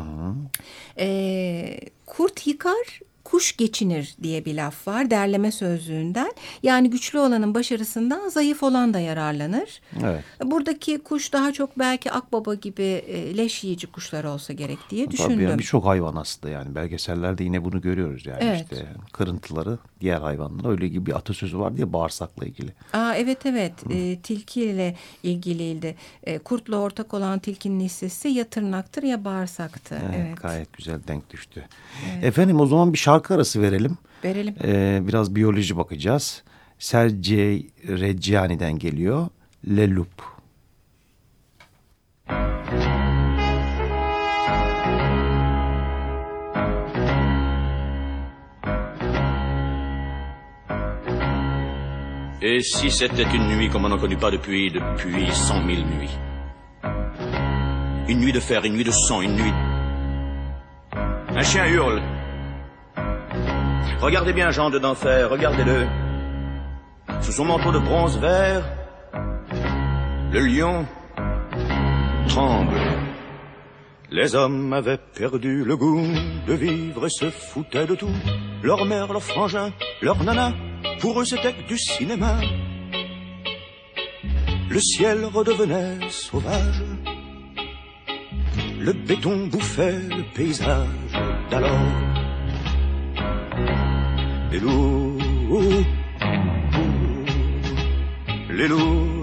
E, 0.99 1.81
kurt 2.07 2.47
yıkar, 2.47 3.01
kuş 3.25 3.57
geçinir 3.57 4.15
diye 4.23 4.45
bir 4.45 4.55
laf 4.55 4.89
var 4.89 5.11
derleme 5.11 5.53
sözlüğünden. 5.53 6.33
Yani 6.63 6.91
güçlü 6.91 7.19
olanın 7.19 7.55
başarısından 7.55 8.29
zayıf 8.29 8.63
olan 8.63 8.95
da 8.95 9.01
yararlanır. 9.01 9.81
Evet. 10.05 10.25
Buradaki 10.45 10.99
kuş 10.99 11.33
daha 11.33 11.53
çok 11.53 11.79
belki 11.79 12.13
akbaba 12.13 12.55
gibi 12.55 12.83
e, 12.83 13.37
leş 13.37 13.65
yiyici 13.65 13.87
kuşlar 13.87 14.25
olsa 14.25 14.53
gerek 14.53 14.79
diye 14.91 15.11
düşündüm. 15.11 15.35
Tabii 15.35 15.43
yani 15.43 15.59
birçok 15.59 15.85
hayvan 15.85 16.17
aslında 16.17 16.53
yani 16.53 16.75
belgesellerde 16.75 17.45
yine 17.45 17.65
bunu 17.65 17.81
görüyoruz 17.81 18.27
yani 18.27 18.39
evet. 18.43 18.67
işte 18.73 18.87
kırıntıları 19.13 19.79
diğer 20.01 20.21
hayvanlar 20.21 20.71
öyle 20.71 20.89
gibi 20.89 21.07
bir 21.07 21.17
atasözü 21.17 21.59
var 21.59 21.77
diye 21.77 21.93
bağırsakla 21.93 22.47
ilgili. 22.47 22.73
Aa, 22.93 23.15
evet 23.15 23.47
evet 23.47 23.73
e, 23.91 24.19
tilkiyle 24.21 24.97
ilgiliydi. 25.23 25.97
E, 26.25 26.39
kurtla 26.39 26.77
ortak 26.77 27.15
olan 27.15 27.39
tilkinin 27.39 27.81
hissesi 27.81 28.29
ya 28.29 28.45
tırnaktır 28.45 29.03
ya 29.03 29.25
bağırsaktı. 29.25 29.99
Evet, 30.05 30.21
evet. 30.27 30.43
Gayet 30.43 30.73
güzel 30.73 31.01
denk 31.09 31.31
düştü. 31.31 31.65
Evet. 32.13 32.25
Efendim 32.25 32.61
o 32.61 32.67
zaman 32.67 32.93
bir 32.93 32.99
şarkı 32.99 33.20
arası 33.31 33.63
verelim. 33.63 33.99
Verelim. 34.25 34.55
Ee, 34.65 35.01
biraz 35.09 35.35
biyoloji 35.35 35.77
bakacağız. 35.77 36.43
Sergey 36.79 37.71
Reggiani'den 37.89 38.79
geliyor. 38.79 39.29
Le 39.69 39.95
Loup. 39.95 40.23
Et 52.43 52.61
si 52.61 52.91
c'était 52.91 53.25
une 53.35 53.49
nuit 53.49 53.69
comme 53.69 53.85
on 53.85 53.91
n'en 53.91 53.99
connaît 53.99 54.17
pas 54.17 54.31
depuis, 54.31 54.71
depuis 54.71 55.31
cent 55.33 55.63
mille 55.63 55.85
nuits 55.85 56.11
Une 58.09 58.19
nuit 58.19 58.33
de 58.33 58.41
fer, 58.41 58.65
une 58.65 58.73
nuit 58.73 58.85
de 58.85 58.91
sang, 58.91 59.21
une 59.21 59.37
nuit... 59.37 59.53
Un 60.93 61.43
chien 61.43 61.67
hurle. 61.67 62.03
Regardez 64.01 64.33
bien 64.33 64.51
Jean 64.51 64.71
de 64.71 64.79
d'enfer, 64.79 65.29
regardez-le. 65.31 65.87
Sous 67.21 67.33
son 67.33 67.45
manteau 67.45 67.73
de 67.73 67.79
bronze 67.79 68.19
vert, 68.19 68.63
le 70.33 70.41
lion 70.41 70.87
tremble. 72.29 72.81
Les 74.11 74.35
hommes 74.35 74.73
avaient 74.73 74.99
perdu 74.99 75.65
le 75.65 75.77
goût 75.77 76.03
de 76.47 76.55
vivre 76.55 77.07
et 77.07 77.11
se 77.11 77.31
foutaient 77.31 77.87
de 77.87 77.95
tout. 77.95 78.11
Leur 78.63 78.85
mère, 78.85 79.13
leur 79.13 79.23
frangin, 79.23 79.73
leur 80.03 80.23
nana, 80.25 80.53
pour 81.01 81.21
eux 81.21 81.25
c'était 81.25 81.53
que 81.53 81.69
du 81.69 81.79
cinéma. 81.79 82.37
Le 84.69 84.81
ciel 84.81 85.25
redevenait 85.25 85.99
sauvage. 86.11 86.83
Le 88.81 88.93
béton 88.93 89.47
bouffait 89.47 89.99
le 90.09 90.23
paysage 90.35 90.87
d'alors. 91.51 92.10
Les 94.53 94.59
loups, 94.59 95.19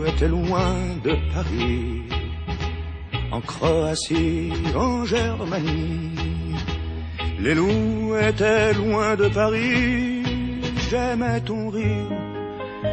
étaient 0.08 0.30
loin 0.30 0.74
de 1.04 1.16
Paris, 1.34 2.02
en 3.32 3.42
Croatie, 3.42 4.54
en 4.74 5.04
Germanie. 5.04 6.12
Les 7.40 7.54
loups 7.56 8.16
étaient 8.16 8.74
loin 8.74 9.16
de 9.16 9.28
Paris, 9.28 10.24
j'aimais 10.90 11.42
ton 11.42 11.70
rire, 11.72 12.10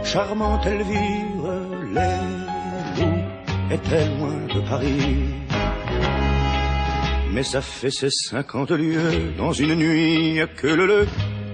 charmante 0.02 0.66
Elvire, 0.66 1.46
les 1.94 2.18
loups 3.00 3.24
étaient 3.70 4.08
loin 4.18 4.38
de 4.52 4.60
Paris. 4.68 5.34
Mais 7.32 7.44
ça 7.44 7.60
fait 7.60 7.90
ces 7.90 8.10
cinquante 8.10 8.72
lieues 8.72 9.32
dans 9.38 9.52
une 9.52 9.74
nuit 9.76 10.40
que 10.56 10.66
le 10.66 10.86
le, 10.86 11.06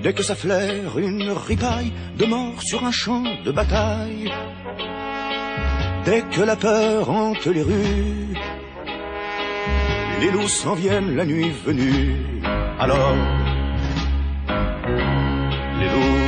dès 0.02 0.12
que 0.12 0.22
ça 0.22 0.34
flaire 0.34 0.98
une 0.98 1.30
ripaille 1.30 1.92
de 2.16 2.26
mort 2.26 2.62
sur 2.62 2.84
un 2.84 2.92
champ 2.92 3.24
de 3.44 3.50
bataille. 3.50 4.32
Dès 6.04 6.22
que 6.22 6.40
la 6.40 6.56
peur 6.56 7.10
hante 7.10 7.46
les 7.46 7.62
rues, 7.62 8.34
les 10.20 10.30
loups 10.30 10.48
s'en 10.48 10.74
viennent 10.74 11.16
la 11.16 11.24
nuit 11.24 11.52
venue. 11.64 12.16
Alors, 12.78 13.14
les 15.80 15.88
loups, 15.94 16.20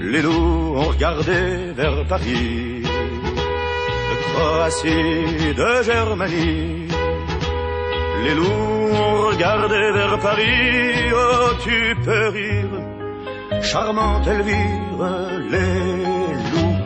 les 0.00 0.22
loups 0.22 0.74
ont 0.76 0.88
regardé 0.88 1.72
vers 1.74 2.06
Paris, 2.06 2.82
de 2.82 4.16
Croatie, 4.32 5.54
de 5.54 5.82
Germanie. 5.82 6.86
Les 8.24 8.34
loups 8.34 8.90
ont 8.94 9.11
regardé 9.32 9.92
vers 9.92 10.18
Paris, 10.18 11.12
oh 11.14 11.50
tu 11.64 11.96
peux 12.04 12.28
rire, 12.28 13.62
charmante 13.62 14.26
Elvire, 14.26 15.02
les 15.50 16.34
loups 16.50 16.78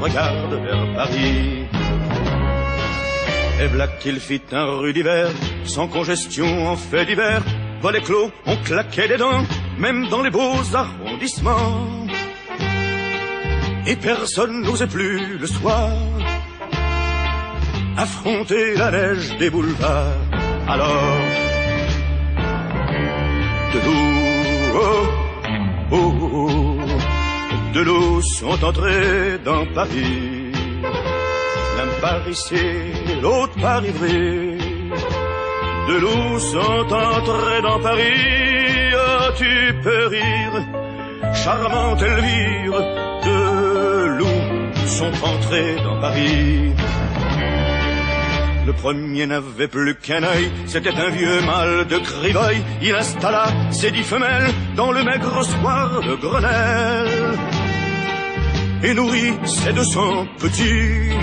regardent 0.00 0.60
vers 0.66 0.94
Paris. 0.94 1.66
Et 3.60 3.66
voilà 3.68 3.88
qu'il 4.00 4.20
fit 4.20 4.42
un 4.52 4.66
rue 4.80 4.92
d'hiver, 4.92 5.30
sans 5.64 5.88
congestion 5.88 6.68
en 6.68 6.76
fait 6.76 7.06
d'hiver. 7.06 7.42
Volets 7.80 8.02
clos, 8.02 8.30
on 8.46 8.56
claquait 8.56 9.08
des 9.08 9.16
dents, 9.16 9.44
même 9.78 10.08
dans 10.08 10.22
les 10.22 10.30
beaux 10.30 10.62
arrondissements. 10.74 12.06
Et 13.86 13.96
personne 13.96 14.62
n'osait 14.62 14.86
plus 14.86 15.38
le 15.38 15.46
soir 15.46 15.90
affronter 17.96 18.74
la 18.76 18.90
neige 18.90 19.38
des 19.38 19.48
boulevards. 19.48 20.20
Alors, 20.68 21.45
de 23.76 23.84
l'eau, 23.84 24.82
oh, 24.82 25.92
oh, 25.92 26.78
oh, 27.74 28.20
sont 28.22 28.64
entrés 28.64 29.38
dans 29.44 29.66
Paris 29.74 30.46
l'un 31.76 32.00
par 32.00 32.28
ici, 32.28 32.56
l'autre 33.22 33.54
par 33.60 33.84
Ivry. 33.84 34.58
De 35.88 35.96
loups 36.00 36.38
sont 36.38 36.86
entrés 36.92 37.62
dans 37.62 37.80
Paris, 37.80 38.92
oh, 38.94 39.32
tu 39.36 39.74
peux 39.82 40.06
rire, 40.06 40.56
charmante 41.34 42.02
Elvire. 42.02 42.80
De 43.26 44.06
loups 44.18 44.86
sont 44.86 45.12
entrés 45.32 45.76
dans 45.76 46.00
Paris. 46.00 46.72
Le 48.66 48.72
premier 48.72 49.26
n'avait 49.26 49.68
plus 49.68 49.94
qu'un 49.94 50.24
œil, 50.24 50.50
c'était 50.66 50.90
un 50.90 51.10
vieux 51.10 51.40
mâle 51.42 51.86
de 51.86 51.98
Crivoy. 51.98 52.56
Il 52.82 52.92
installa 52.96 53.46
ses 53.70 53.92
dix 53.92 54.02
femelles 54.02 54.52
dans 54.74 54.90
le 54.90 55.04
maigre 55.04 55.44
soir 55.44 56.00
de 56.00 56.14
Grenelle 56.16 57.38
et 58.82 58.92
nourrit 58.92 59.34
ses 59.44 59.72
deux 59.72 59.84
cents 59.84 60.26
petits 60.40 61.14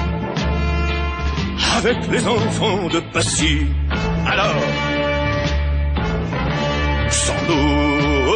avec 1.80 1.98
les 2.10 2.26
enfants 2.26 2.88
de 2.88 3.02
Passy. 3.12 3.68
Alors, 4.26 4.64
sans 7.10 7.42
l'eau, 7.50 8.36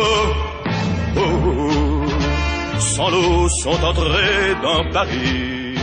oh, 1.16 1.22
oh, 1.22 2.80
sans 2.80 3.10
l'eau 3.10 3.48
sont 3.48 3.84
entrés 3.86 4.56
dans 4.62 4.92
Paris. 4.92 5.78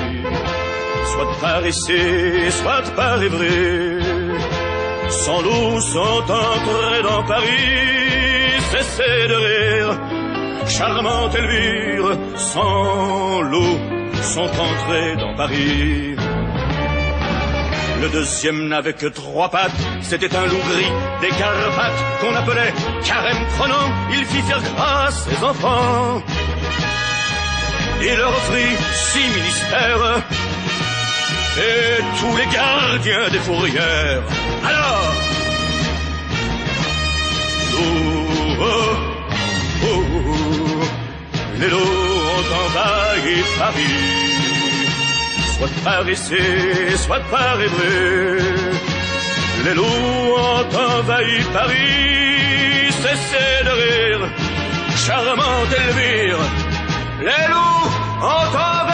Soit 1.15 1.25
de 1.33 1.41
paresser, 1.41 2.51
soit 2.51 2.95
pas 2.97 3.15
rêver. 3.15 3.99
Sans 5.09 5.41
loup 5.43 5.81
sont 5.81 6.25
entrés 6.45 7.03
dans 7.03 7.23
Paris, 7.25 8.61
cessez 8.71 9.29
de 9.29 9.39
rire, 9.49 9.91
charmante 10.67 11.35
Elvire, 11.35 12.19
sans 12.37 13.43
loup 13.43 13.79
sont 14.23 14.51
entrés 14.69 15.17
dans 15.17 15.35
Paris. 15.37 16.17
Le 18.03 18.09
deuxième 18.09 18.69
n'avait 18.69 18.93
que 18.93 19.07
trois 19.07 19.49
pattes, 19.49 19.71
c'était 20.03 20.35
un 20.35 20.47
loup 20.47 20.65
gris 20.71 20.93
des 21.23 21.29
Carpates 21.29 22.01
qu'on 22.21 22.35
appelait 22.35 22.73
carême 23.05 23.45
prenant. 23.57 23.89
Il 24.13 24.25
fit 24.27 24.43
faire 24.43 24.63
grâce 24.75 25.29
ses 25.29 25.45
enfants. 25.45 26.23
Il 28.03 28.17
leur 28.17 28.31
offrit 28.31 28.77
six 28.93 29.27
ministères 29.39 30.23
et 31.59 32.03
tous 32.21 32.37
les 32.37 32.47
gardiens 32.53 33.29
des 33.31 33.39
fourrières. 33.39 34.23
Alors, 34.65 35.13
oh, 37.73 38.61
oh, 38.61 38.97
oh, 39.85 40.05
les 41.61 41.69
loups 41.69 41.79
ont 42.37 42.47
envahi 42.63 43.43
Paris 43.59 44.35
soit 45.57 45.69
paressé, 45.85 46.97
soit 46.97 47.25
pas 47.31 47.55
rêvé. 47.55 48.39
Les 49.65 49.75
loups 49.75 49.85
ont 49.85 50.69
envahi 50.89 51.43
Paris, 51.53 52.93
cessez 53.03 53.65
de 53.65 53.73
rire, 53.83 54.29
charmante 55.07 55.73
Elvire. 55.83 56.39
Les 57.21 57.47
loups 57.53 57.91
ont 58.23 58.51
envahi 58.71 58.94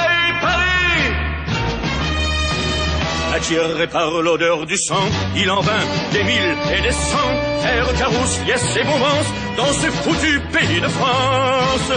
Attiré 3.40 3.87
par 3.87 4.11
l'odeur 4.11 4.66
du 4.66 4.76
sang, 4.76 5.02
il 5.35 5.50
en 5.50 5.62
vint 5.62 5.87
des 6.12 6.23
mille 6.25 6.54
et 6.76 6.82
des 6.82 6.92
cents, 6.92 7.35
faire 7.62 7.90
carousse, 7.99 8.38
liesse 8.47 8.76
et 8.78 8.85
bonbons 8.85 9.25
dans 9.56 9.73
ce 9.73 9.87
foutu 9.90 10.40
pays 10.52 10.78
de 10.78 10.88
France. 10.88 11.92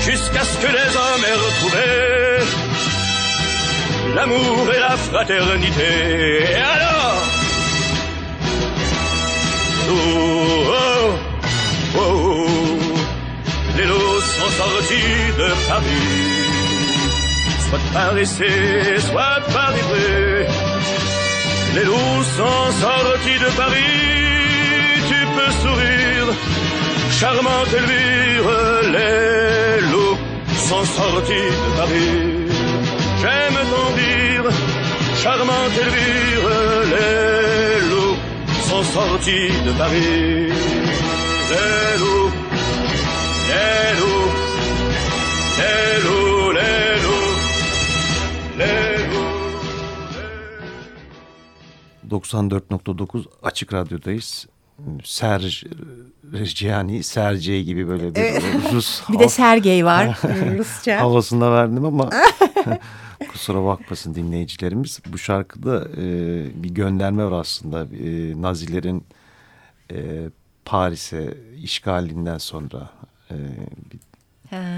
Jusqu'à 0.00 0.42
ce 0.42 0.56
que 0.58 0.66
les 0.66 0.96
hommes 0.96 1.24
aient 1.28 1.40
retrouvé 1.46 1.86
l'amour 4.16 4.74
et 4.74 4.80
la 4.80 4.96
fraternité. 4.96 6.42
Et 6.42 6.54
alors 6.56 7.22
oh, 9.90 10.74
oh, 11.96 12.00
oh, 12.00 12.46
les 13.76 13.84
loups 13.84 14.22
sont 14.22 14.50
sortis 14.58 15.32
de 15.38 15.48
Paris, 15.68 16.19
soit 17.70 17.92
paressés, 17.92 18.98
soit 18.98 19.40
par 19.54 19.72
Les 21.74 21.84
loups 21.84 22.24
sont 22.38 22.66
sortis 22.84 23.38
de 23.44 23.50
Paris, 23.56 24.00
tu 25.10 25.18
peux 25.34 25.52
sourire, 25.62 26.28
charmante 27.18 27.72
Elvire, 27.80 28.50
les 28.96 29.80
loups 29.92 30.18
sont 30.68 30.84
sortis 30.98 31.50
de 31.62 31.68
Paris. 31.80 32.16
J'aime 33.20 33.58
ton 33.72 33.86
dire, 34.02 34.46
charmante 35.22 35.76
Elvire, 35.84 36.48
les 36.94 37.88
loups 37.90 38.18
sont 38.68 38.84
sortis 38.96 39.50
de 39.66 39.72
Paris. 39.78 40.52
Les 41.52 41.92
loups, 42.02 42.32
les 43.50 44.00
loups, 44.00 44.39
94.9 52.10 53.24
Açık 53.42 53.72
Radyo'dayız. 53.72 54.46
Serj 55.04 55.64
Rejciani, 56.32 57.02
Sergey 57.02 57.64
gibi 57.64 57.88
böyle 57.88 58.14
bir 58.14 58.22
Rus. 58.72 59.02
bir 59.12 59.18
de 59.18 59.28
Sergey 59.28 59.84
var 59.84 60.18
Rusça. 60.58 61.00
Havasında 61.00 61.52
verdim 61.52 61.84
ama 61.84 62.10
Kusura 63.32 63.64
bakmasın 63.64 64.14
dinleyicilerimiz. 64.14 65.00
Bu 65.06 65.18
şarkıda 65.18 65.88
e, 65.96 66.02
bir 66.62 66.70
gönderme 66.70 67.24
var 67.24 67.40
aslında. 67.40 67.82
E, 67.82 68.42
Nazilerin 68.42 69.04
e, 69.92 70.28
Paris'e 70.64 71.34
işgalinden 71.62 72.38
sonra 72.38 72.90
e, 73.30 73.36
bir 73.92 74.00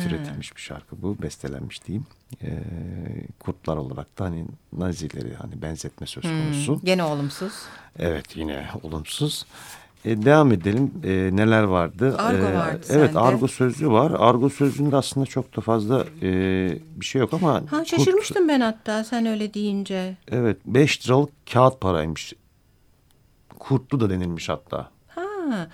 türetilmiş 0.03 0.57
bir 0.57 0.61
şarkı 0.61 1.03
bu. 1.03 1.23
Bestelenmiş 1.23 1.87
diyeyim. 1.87 2.07
E, 2.43 2.51
kurtlar 3.41 3.77
olarak 3.77 4.19
da 4.19 4.25
hani 4.25 4.45
Nazileri 4.73 5.35
hani 5.35 5.63
benzetme 5.63 6.07
söz 6.07 6.23
konusu. 6.25 6.75
Hmm, 6.75 6.85
gene 6.85 7.05
olumsuz. 7.05 7.53
Evet 7.99 8.37
yine 8.37 8.67
olumsuz. 8.83 9.47
E, 10.05 10.23
devam 10.23 10.53
edelim. 10.53 10.91
E, 11.05 11.31
neler 11.33 11.63
vardı? 11.63 12.17
Argo 12.19 12.47
e, 12.47 12.55
vardı 12.55 12.87
Evet 12.91 13.07
sende. 13.13 13.19
argo 13.19 13.49
sözlüğü 13.49 13.91
var. 13.91 14.13
Argo 14.19 14.49
sözlüğünde 14.49 14.97
aslında 14.97 15.27
çok 15.27 15.57
da 15.57 15.61
fazla 15.61 16.05
e, 16.23 16.31
bir 16.97 17.05
şey 17.07 17.21
yok 17.21 17.33
ama... 17.35 17.63
Ha, 17.71 17.85
şaşırmıştım 17.85 18.43
kurt, 18.43 18.49
ben 18.49 18.61
hatta 18.61 19.05
sen 19.05 19.27
öyle 19.27 19.55
deyince. 19.55 20.17
Evet 20.31 20.57
5 20.67 21.07
liralık 21.07 21.31
kağıt 21.53 21.81
paraymış. 21.81 22.33
Kurtlu 23.59 24.01
da 24.01 24.11
denilmiş 24.11 24.49
hatta. 24.49 24.91
Ha, 25.09 25.69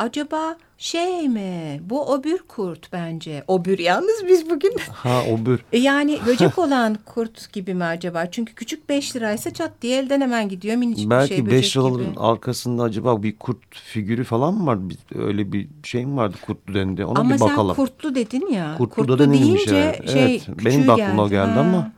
acaba 0.00 0.56
şey 0.78 1.28
mi? 1.28 1.80
Bu 1.84 2.12
obür 2.12 2.38
kurt 2.48 2.92
bence. 2.92 3.44
Obür 3.48 3.78
yalnız 3.78 4.26
biz 4.28 4.50
bugün. 4.50 4.72
Ha 4.90 5.22
obür. 5.32 5.60
E, 5.72 5.78
yani 5.78 6.18
böcek 6.26 6.58
olan 6.58 6.96
kurt 7.04 7.52
gibi 7.52 7.74
mi 7.74 7.84
acaba? 7.84 8.30
Çünkü 8.30 8.54
küçük 8.54 8.88
beş 8.88 9.16
liraysa 9.16 9.54
çat 9.54 9.72
diye 9.82 9.98
elden 9.98 10.20
hemen 10.20 10.48
gidiyor 10.48 10.76
minicik 10.76 11.10
Belki 11.10 11.30
bir 11.30 11.36
şey. 11.36 11.44
Belki 11.44 11.56
beş 11.56 11.76
liraların 11.76 12.16
arkasında 12.16 12.82
acaba 12.82 13.22
bir 13.22 13.36
kurt 13.36 13.58
figürü 13.72 14.24
falan 14.24 14.54
mı 14.54 14.66
var? 14.66 14.78
Öyle 15.14 15.52
bir 15.52 15.68
şey 15.82 16.06
mi 16.06 16.16
vardı 16.16 16.36
kurtlu 16.46 16.74
dendi? 16.74 17.04
Ona 17.04 17.20
ama 17.20 17.34
bir 17.34 17.40
bakalım. 17.40 17.60
Ama 17.60 17.74
sen 17.74 17.84
kurtlu 17.84 18.14
dedin 18.14 18.46
ya. 18.52 18.74
Kurtlu, 18.78 18.94
kurtlu 18.94 19.18
da 19.18 19.24
denilmiş 19.24 19.66
yani. 19.66 19.96
Şey, 20.12 20.24
evet. 20.24 20.48
Benim 20.64 20.86
de 20.86 20.92
aklıma 20.92 21.22
geldi, 21.22 21.30
geldi 21.30 21.58
ama. 21.58 21.92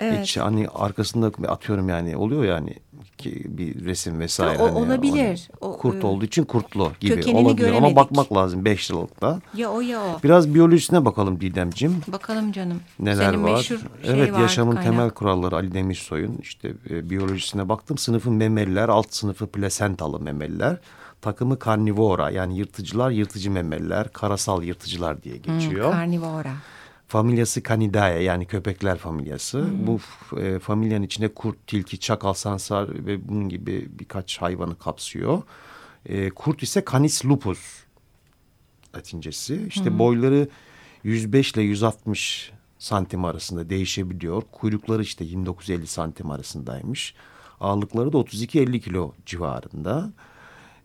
Evet. 0.00 0.22
Hiç 0.22 0.36
hani 0.36 0.68
arkasında 0.68 1.48
atıyorum 1.48 1.88
yani 1.88 2.16
oluyor 2.16 2.44
yani 2.44 2.74
ki 3.18 3.42
bir 3.44 3.84
resim 3.84 4.20
vesaire. 4.20 4.62
O, 4.62 4.66
hani 4.66 4.78
olabilir. 4.78 5.48
O, 5.60 5.78
kurt 5.78 6.04
o, 6.04 6.08
olduğu 6.08 6.24
için 6.24 6.44
kurtlu 6.44 6.92
gibi 7.00 7.12
olabilir 7.12 7.56
göremedik. 7.56 7.84
ama 7.84 7.96
bakmak 7.96 8.32
lazım 8.32 8.64
5 8.64 8.90
yıllıkta. 8.90 9.40
Ya 9.54 9.70
o 9.70 9.80
ya 9.80 10.00
o. 10.00 10.22
Biraz 10.24 10.54
biyolojisine 10.54 11.04
bakalım 11.04 11.40
Didemciğim. 11.40 12.02
Bakalım 12.08 12.52
canım. 12.52 12.80
Neler 12.98 13.30
Senin 13.30 13.44
var? 13.44 13.52
Meşhur 13.52 13.78
şey 13.78 13.86
evet 14.06 14.38
yaşamın 14.38 14.74
kaynak. 14.74 14.92
temel 14.92 15.10
kuralları 15.10 15.56
Ali 15.56 15.74
Demirsoy'un 15.74 16.38
işte 16.42 16.72
e, 16.90 17.10
biyolojisine 17.10 17.68
baktım. 17.68 17.98
Sınıfı 17.98 18.30
memeliler, 18.30 18.88
alt 18.88 19.14
sınıfı 19.14 19.46
plasentalı 19.46 20.20
memeliler. 20.20 20.76
Takımı 21.22 21.58
karnivora 21.58 22.30
yani 22.30 22.58
yırtıcılar, 22.58 23.10
yırtıcı 23.10 23.50
memeliler, 23.50 24.12
karasal 24.12 24.62
yırtıcılar 24.62 25.22
diye 25.22 25.36
geçiyor. 25.36 25.84
Hmm, 25.86 25.92
karnivora 25.92 26.52
familyası 27.14 27.62
Canidae 27.62 28.22
yani 28.22 28.46
köpekler 28.46 28.98
familyası. 28.98 29.62
Hmm. 29.62 29.86
Bu 29.86 30.00
e, 30.40 30.58
familyanın 30.58 31.04
içinde 31.04 31.34
kurt, 31.34 31.66
tilki, 31.66 31.98
çakal, 31.98 32.34
sansar 32.34 33.06
ve 33.06 33.28
bunun 33.28 33.48
gibi 33.48 33.88
birkaç 33.98 34.38
hayvanı 34.38 34.78
kapsıyor. 34.78 35.42
E, 36.06 36.30
kurt 36.30 36.62
ise 36.62 36.84
Canis 36.92 37.24
lupus 37.24 37.58
latincesi. 38.96 39.64
İşte 39.68 39.90
hmm. 39.90 39.98
boyları 39.98 40.48
105 41.04 41.52
ile 41.52 41.62
160 41.62 42.52
santim 42.78 43.24
arasında 43.24 43.70
değişebiliyor. 43.70 44.42
Kuyrukları 44.52 45.02
işte 45.02 45.24
29-50 45.24 45.86
santim 45.86 46.30
arasındaymış. 46.30 47.14
Ağırlıkları 47.60 48.12
da 48.12 48.16
32-50 48.16 48.80
kilo 48.80 49.12
civarında. 49.26 50.12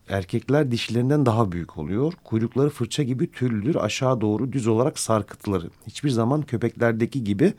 Erkekler 0.09 0.71
dişilerinden 0.71 1.25
daha 1.25 1.51
büyük 1.51 1.77
oluyor. 1.77 2.13
Kuyrukları 2.23 2.69
fırça 2.69 3.03
gibi 3.03 3.31
tüllüdür. 3.31 3.75
Aşağı 3.75 4.21
doğru 4.21 4.53
düz 4.53 4.67
olarak 4.67 4.99
sarkıtılır. 4.99 5.67
Hiçbir 5.87 6.09
zaman 6.09 6.41
köpeklerdeki 6.41 7.23
gibi 7.23 7.53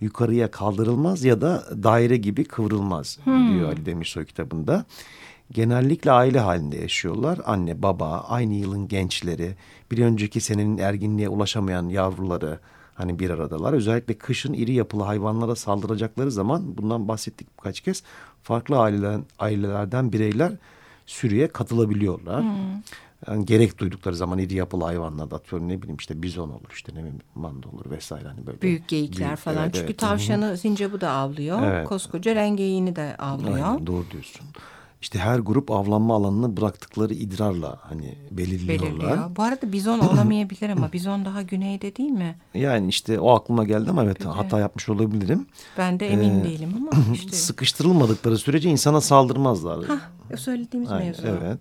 yukarıya 0.00 0.50
kaldırılmaz 0.50 1.24
ya 1.24 1.40
da 1.40 1.64
daire 1.82 2.16
gibi 2.16 2.44
kıvrılmaz 2.44 3.18
hmm. 3.24 3.54
diyor 3.54 3.68
Ali 3.68 3.86
Demirsoy 3.86 4.24
kitabında. 4.24 4.84
Genellikle 5.50 6.10
aile 6.12 6.40
halinde 6.40 6.76
yaşıyorlar. 6.76 7.38
Anne, 7.46 7.82
baba, 7.82 8.26
aynı 8.28 8.54
yılın 8.54 8.88
gençleri, 8.88 9.54
bir 9.90 9.98
önceki 9.98 10.40
senenin 10.40 10.78
erginliğe 10.78 11.28
ulaşamayan 11.28 11.88
yavruları 11.88 12.58
hani 12.94 13.18
bir 13.18 13.30
aradalar. 13.30 13.72
Özellikle 13.72 14.14
kışın 14.14 14.52
iri 14.52 14.72
yapılı 14.72 15.02
hayvanlara 15.02 15.54
saldıracakları 15.54 16.30
zaman 16.30 16.76
bundan 16.78 17.08
bahsettik 17.08 17.58
birkaç 17.58 17.80
kez. 17.80 18.02
Farklı 18.42 18.78
ailelerden, 18.78 19.24
ailelerden 19.38 20.12
bireyler 20.12 20.52
sürüye 21.06 21.48
katılabiliyorlar. 21.48 22.42
Hmm. 22.42 22.82
Yani 23.26 23.46
gerek 23.46 23.78
duydukları 23.78 24.16
zaman 24.16 24.38
iri 24.38 24.54
yapılı 24.54 24.84
hayvanlarda 24.84 25.36
atıyorum 25.36 25.68
ne 25.68 25.82
bileyim 25.82 25.96
işte 25.96 26.22
bizon 26.22 26.50
olur 26.50 26.70
işte 26.72 26.92
ne 26.92 26.98
bileyim 26.98 27.20
manda 27.34 27.68
olur 27.68 27.90
vesaire 27.90 28.28
hani 28.28 28.46
böyle. 28.46 28.62
Büyük 28.62 28.88
geyikler 28.88 29.28
büyük, 29.28 29.38
falan 29.38 29.62
evet, 29.62 29.74
çünkü 29.74 29.86
evet. 29.86 29.98
tavşanı 29.98 30.58
sincapı 30.58 31.00
da 31.00 31.10
avlıyor. 31.10 31.62
Evet. 31.62 31.88
Koskoca 31.88 32.34
rengeyiğini 32.34 32.96
de 32.96 33.16
avlıyor. 33.16 33.54
Aynen, 33.54 33.86
doğru 33.86 34.10
diyorsun. 34.10 34.46
İşte 35.02 35.18
her 35.18 35.38
grup 35.38 35.70
avlanma 35.70 36.14
alanını 36.14 36.56
bıraktıkları 36.56 37.14
idrarla 37.14 37.78
hani 37.80 38.14
belirliyorlar. 38.30 38.90
Belirliyor. 38.90 39.36
Bu 39.36 39.42
arada 39.42 39.72
bizon 39.72 39.98
olamayabilir 39.98 40.70
ama 40.70 40.92
bizon 40.92 41.24
daha 41.24 41.42
güneyde 41.42 41.96
değil 41.96 42.10
mi? 42.10 42.36
Yani 42.54 42.88
işte 42.88 43.20
o 43.20 43.30
aklıma 43.30 43.64
geldi 43.64 43.90
ama 43.90 44.04
evet 44.04 44.18
Güney. 44.18 44.34
hata 44.34 44.60
yapmış 44.60 44.88
olabilirim. 44.88 45.46
Ben 45.78 46.00
de 46.00 46.08
emin 46.08 46.40
ee, 46.40 46.44
değilim 46.44 46.74
ama 46.76 47.04
işte. 47.14 47.32
Sıkıştırılmadıkları 47.32 48.38
sürece 48.38 48.70
insana 48.70 49.00
saldırmazlar. 49.00 49.84
Hah, 49.84 50.36
söylediğimiz 50.36 50.90
Aynen, 50.90 51.06
mevzu. 51.06 51.26
Evet. 51.26 51.58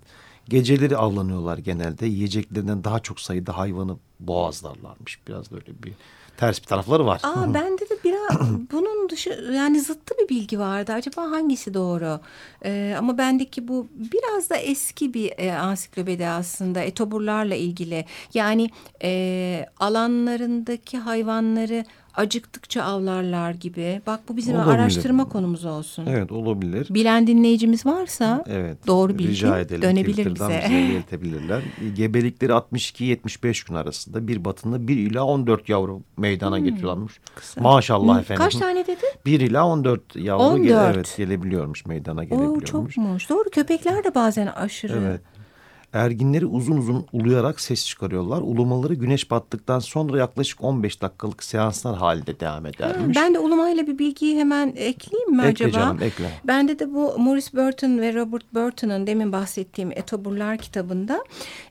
Geceleri 0.50 0.98
avlanıyorlar 0.98 1.58
genelde. 1.58 2.06
Yiyeceklerinden 2.06 2.84
daha 2.84 3.00
çok 3.00 3.20
sayıda 3.20 3.58
hayvanı 3.58 3.98
boğazlarlarmış. 4.20 5.20
Biraz 5.28 5.52
böyle 5.52 5.84
bir 5.84 5.94
ters 6.38 6.62
bir 6.62 6.68
tarafları 6.68 7.06
var. 7.06 7.22
Aa, 7.24 7.54
bende 7.54 7.90
de 7.90 7.91
biraz 8.04 8.50
bunun 8.72 9.10
dışı 9.10 9.52
yani 9.54 9.80
zıttı 9.82 10.16
bir 10.20 10.30
bilgi 10.30 10.60
vardı. 10.60 10.94
Acaba 10.94 11.32
hangisi 11.32 11.74
doğru? 11.74 12.20
Ee, 12.66 12.96
ama 12.98 13.18
bendeki 13.18 13.68
bu 13.68 13.88
biraz 13.96 14.50
da 14.50 14.56
eski 14.56 15.14
bir 15.14 15.34
e, 15.38 15.54
ansiklopedi 15.54 16.28
aslında 16.28 16.80
etoburlarla 16.80 17.56
ilgili. 17.56 18.06
Yani 18.34 18.70
e, 19.04 19.66
alanlarındaki 19.80 20.98
hayvanları 20.98 21.86
acıktıkça 22.16 22.84
avlarlar 22.84 23.52
gibi. 23.52 24.02
Bak 24.08 24.20
bu 24.30 24.38
bizim 24.38 24.56
olabilir. 24.56 24.72
araştırma 24.72 25.30
konumuz 25.30 25.66
olsun. 25.66 26.06
Evet 26.06 26.32
olabilir. 26.32 26.88
Bilen 26.90 27.28
dinleyicimiz 27.28 27.86
varsa 27.86 28.44
evet, 28.48 28.88
doğru 28.88 29.18
bilgi 29.18 29.32
rica 29.32 29.60
edelim. 29.60 29.82
dönebilir 29.82 30.36
bize. 30.36 30.64
bize 30.66 30.70
iletebilirler. 30.70 31.62
Gebelikleri 31.96 32.52
62-75 32.52 33.68
gün 33.68 33.76
arasında 33.76 34.28
bir 34.28 34.46
batında 34.46 34.88
1 34.88 34.98
ila 34.98 35.24
14 35.24 35.70
yavru 35.70 36.02
meydana 36.18 36.58
hmm, 36.58 36.66
getiriyorlarmış. 36.66 37.20
Kısa. 37.36 37.62
Maşallah 37.62 38.14
hmm, 38.14 38.20
efendim. 38.20 38.44
Kaç 38.44 38.56
tane 38.56 38.88
dedi? 38.88 39.06
1 39.26 39.40
ila 39.40 39.68
14 39.68 40.16
yavru 40.16 40.44
14. 40.44 40.68
Ge 40.68 40.74
evet, 40.96 41.14
gelebiliyormuş 41.18 41.86
meydana 41.86 42.24
gelebiliyormuş. 42.24 42.64
Oo, 42.64 42.66
çokmuş. 42.66 43.30
Doğru 43.30 43.50
köpekler 43.50 44.04
de 44.04 44.16
bazen 44.16 44.48
aşırı. 44.48 44.94
Evet. 45.02 45.22
Erginleri 45.94 46.46
uzun 46.46 46.78
uzun 46.78 47.06
uluyarak 47.14 47.62
ses 47.62 47.86
çıkarıyorlar. 47.86 48.42
Ulumaları 48.42 48.94
güneş 48.94 49.32
battıktan 49.32 49.80
sonra 49.80 50.18
yaklaşık 50.18 50.64
15 50.64 51.02
dakikalık 51.02 51.44
seanslar 51.44 51.98
halinde 51.98 52.40
devam 52.40 52.66
edermiş. 52.66 53.18
Ha, 53.18 53.22
ben 53.24 53.34
de 53.34 53.40
ulumayla 53.40 53.88
bir 53.88 54.00
bilgiyi 54.00 54.40
hemen 54.40 54.74
ekleyeyim 54.76 55.32
mi 55.32 55.44
ekle 55.44 55.66
acaba? 55.66 55.84
Canım, 55.84 56.04
ekle 56.04 56.32
Bende 56.44 56.80
de 56.80 56.94
bu 56.94 57.20
Maurice 57.20 57.58
Burton 57.58 57.98
ve 57.98 58.14
Robert 58.14 58.54
Burton'ın 58.54 59.08
demin 59.08 59.32
bahsettiğim 59.32 59.92
Etoburlar 59.92 60.58
kitabında 60.58 61.24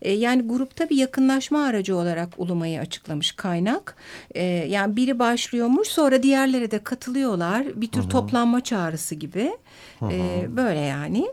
e, 0.03 0.13
yani 0.13 0.43
grupta 0.43 0.91
bir 0.91 0.97
yakınlaşma 0.97 1.65
aracı 1.65 1.97
olarak 1.97 2.29
ulumayı 2.37 2.81
açıklamış 2.81 3.33
kaynak. 3.33 3.97
E, 4.35 4.43
yani 4.45 4.97
biri 4.97 5.19
başlıyormuş 5.19 5.89
sonra 5.89 6.23
diğerleri 6.23 6.71
de 6.71 6.79
katılıyorlar. 6.79 7.67
Bir 7.77 7.89
tür 7.89 8.03
Hı 8.03 8.07
-hı. 8.07 8.11
toplanma 8.11 8.61
çağrısı 8.61 9.15
gibi. 9.15 9.53
Hı 9.99 10.05
-hı. 10.05 10.13
E, 10.13 10.57
böyle 10.57 10.81
yani. 10.81 11.27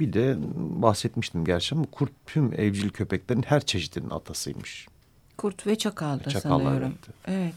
Bir 0.00 0.12
de 0.12 0.36
bahsetmiştim 0.82 1.44
gerçi 1.44 1.74
ama 1.74 1.84
kurt 1.92 2.12
tüm 2.26 2.52
evcil 2.60 2.88
köpeklerin 2.88 3.42
her 3.42 3.60
çeşidinin 3.60 4.10
atasıymış. 4.10 4.88
Kurt 5.36 5.66
ve 5.66 5.78
çakal 5.78 6.24
da 6.24 6.30
Çakal, 6.30 6.50
sanıyorum. 6.50 6.94
Evet. 7.26 7.36
evet. 7.38 7.54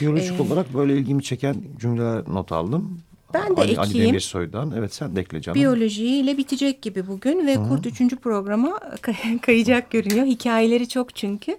Biyolojik 0.00 0.40
ee, 0.40 0.42
olarak 0.42 0.74
böyle 0.74 0.96
ilgimi 0.96 1.22
çeken 1.22 1.56
cümleler 1.80 2.24
not 2.28 2.52
aldım. 2.52 3.02
Ben 3.34 3.56
de 3.56 3.60
Ali, 3.60 3.70
ekleyeyim. 3.70 3.80
Ali 3.80 4.06
Demirsoy'dan. 4.06 4.72
Evet 4.78 4.94
sen 4.94 5.16
de 5.16 5.20
ekle 5.20 5.40
canım. 5.40 5.54
Biyolojiyle 5.54 6.38
bitecek 6.38 6.82
gibi 6.82 7.06
bugün 7.06 7.46
ve 7.46 7.56
Hı-hı. 7.56 7.68
Kurt 7.68 7.86
üçüncü 7.86 8.16
programa 8.16 8.80
kayacak 9.42 9.90
görünüyor. 9.90 10.26
Hikayeleri 10.26 10.88
çok 10.88 11.14
çünkü. 11.14 11.56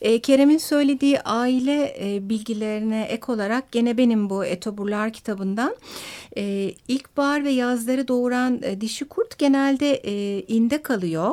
E, 0.00 0.18
Kerem'in 0.18 0.58
söylediği 0.58 1.20
aile 1.20 1.96
e, 2.00 2.28
bilgilerine 2.28 3.02
ek 3.02 3.32
olarak 3.32 3.72
gene 3.72 3.98
benim 3.98 4.30
bu 4.30 4.44
Etoburlar 4.44 5.12
kitabından 5.12 5.76
e, 6.36 6.74
ilkbahar 6.88 7.44
ve 7.44 7.50
yazları 7.50 8.08
doğuran 8.08 8.60
e, 8.62 8.80
dişi 8.80 9.04
kurt 9.04 9.38
genelde 9.38 9.94
e, 9.94 10.42
inde 10.42 10.82
kalıyor. 10.82 11.32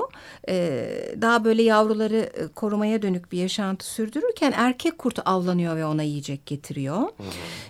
E, 0.50 0.86
daha 1.22 1.44
böyle 1.44 1.64
yavruları 1.64 2.16
e, 2.16 2.48
korumaya 2.48 3.02
dönük 3.02 3.32
bir 3.32 3.38
yaşantı 3.38 3.86
sürdürürken 3.86 4.54
erkek 4.56 4.98
kurt 4.98 5.20
avlanıyor 5.26 5.76
ve 5.76 5.86
ona 5.86 6.04
yiyecek 6.04 6.46
getiriyor. 6.46 7.02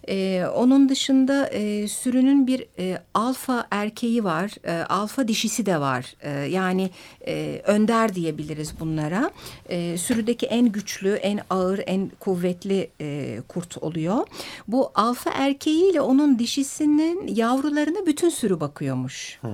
E, 0.07 0.45
onun 0.55 0.89
dışında 0.89 1.47
e, 1.47 1.87
sürünün 2.09 2.47
bir 2.47 2.65
e, 2.79 3.01
alfa 3.13 3.67
erkeği 3.71 4.23
var, 4.23 4.51
e, 4.63 4.83
alfa 4.83 5.27
dişisi 5.27 5.65
de 5.65 5.79
var. 5.79 6.15
E, 6.21 6.29
yani 6.29 6.89
e, 7.27 7.61
önder 7.65 8.15
diyebiliriz 8.15 8.79
bunlara. 8.79 9.31
E, 9.69 9.97
sürüdeki 9.97 10.45
en 10.45 10.71
güçlü, 10.71 11.13
en 11.13 11.39
ağır, 11.49 11.79
en 11.85 12.11
kuvvetli 12.19 12.89
e, 13.01 13.39
kurt 13.47 13.77
oluyor. 13.77 14.27
Bu 14.67 14.91
alfa 14.95 15.29
erkeğiyle 15.29 16.01
onun 16.01 16.39
dişisinin 16.39 17.27
yavrularına 17.27 18.05
bütün 18.05 18.29
sürü 18.29 18.59
bakıyormuş. 18.59 19.37
Hmm. 19.41 19.51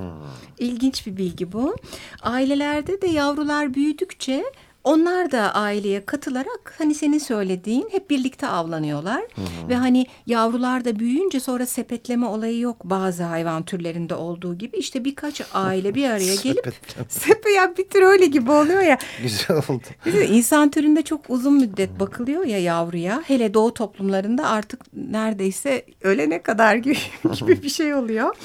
İlginç 0.59 1.07
bir 1.07 1.17
bilgi 1.17 1.51
bu. 1.51 1.75
Ailelerde 2.21 3.01
de 3.01 3.07
yavrular 3.07 3.73
büyüdükçe 3.73 4.43
onlar 4.85 5.31
da 5.31 5.55
aileye 5.55 6.05
katılarak 6.05 6.75
hani 6.77 6.95
senin 6.95 7.17
söylediğin 7.17 7.87
hep 7.91 8.09
birlikte 8.09 8.47
avlanıyorlar. 8.47 9.21
Hı 9.21 9.41
hı. 9.41 9.69
Ve 9.69 9.75
hani 9.75 10.05
yavrular 10.25 10.85
da 10.85 10.99
büyüyünce 10.99 11.39
sonra 11.39 11.65
sepetleme 11.65 12.25
olayı 12.25 12.59
yok 12.59 12.83
bazı 12.83 13.23
hayvan 13.23 13.65
türlerinde 13.65 14.15
olduğu 14.15 14.57
gibi. 14.57 14.77
işte 14.77 15.05
birkaç 15.05 15.41
aile 15.53 15.95
bir 15.95 16.09
araya 16.09 16.35
gelip 16.43 16.73
sepe 17.09 17.51
ya 17.51 17.77
bir 17.77 17.89
tür 17.89 18.01
öyle 18.01 18.25
gibi 18.25 18.51
oluyor 18.51 18.81
ya. 18.81 18.97
Güzel 19.21 19.57
oldu. 19.57 19.83
İnsan 20.29 20.71
türünde 20.71 21.01
çok 21.01 21.29
uzun 21.29 21.53
müddet 21.53 21.99
bakılıyor 21.99 22.45
ya 22.45 22.59
yavruya. 22.59 23.23
Hele 23.27 23.53
doğu 23.53 23.73
toplumlarında 23.73 24.49
artık 24.49 24.81
neredeyse 24.93 25.85
ölene 26.01 26.41
kadar 26.41 26.75
gibi, 26.75 26.97
gibi 27.39 27.63
bir 27.63 27.69
şey 27.69 27.93
oluyor. 27.93 28.35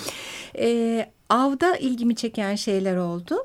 Ee, 0.58 1.06
avda 1.28 1.76
ilgimi 1.76 2.16
çeken 2.16 2.54
şeyler 2.54 2.96
oldu 2.96 3.44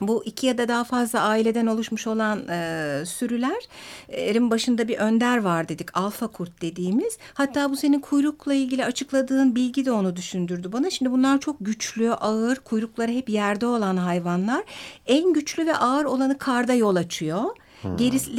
bu 0.00 0.24
iki 0.24 0.46
ya 0.46 0.58
da 0.58 0.68
daha 0.68 0.84
fazla 0.84 1.20
aileden 1.20 1.66
oluşmuş 1.66 2.06
olan 2.06 2.48
e, 2.48 3.02
sürülerin 3.06 4.50
başında 4.50 4.88
bir 4.88 4.98
önder 4.98 5.38
var 5.38 5.68
dedik. 5.68 5.96
Alfa 5.96 6.26
kurt 6.26 6.62
dediğimiz. 6.62 7.18
Hatta 7.34 7.70
bu 7.70 7.76
senin 7.76 8.00
kuyrukla 8.00 8.54
ilgili 8.54 8.84
açıkladığın 8.84 9.54
bilgi 9.54 9.84
de 9.84 9.92
onu 9.92 10.16
düşündürdü 10.16 10.72
bana. 10.72 10.90
Şimdi 10.90 11.12
bunlar 11.12 11.40
çok 11.40 11.56
güçlü, 11.60 12.12
ağır, 12.12 12.56
kuyrukları 12.56 13.12
hep 13.12 13.28
yerde 13.28 13.66
olan 13.66 13.96
hayvanlar. 13.96 14.64
En 15.06 15.32
güçlü 15.32 15.66
ve 15.66 15.76
ağır 15.76 16.04
olanı 16.04 16.38
karda 16.38 16.74
yol 16.74 16.96
açıyor. 16.96 17.44
Hmm. 17.82 17.96
Gerisi, 17.96 18.36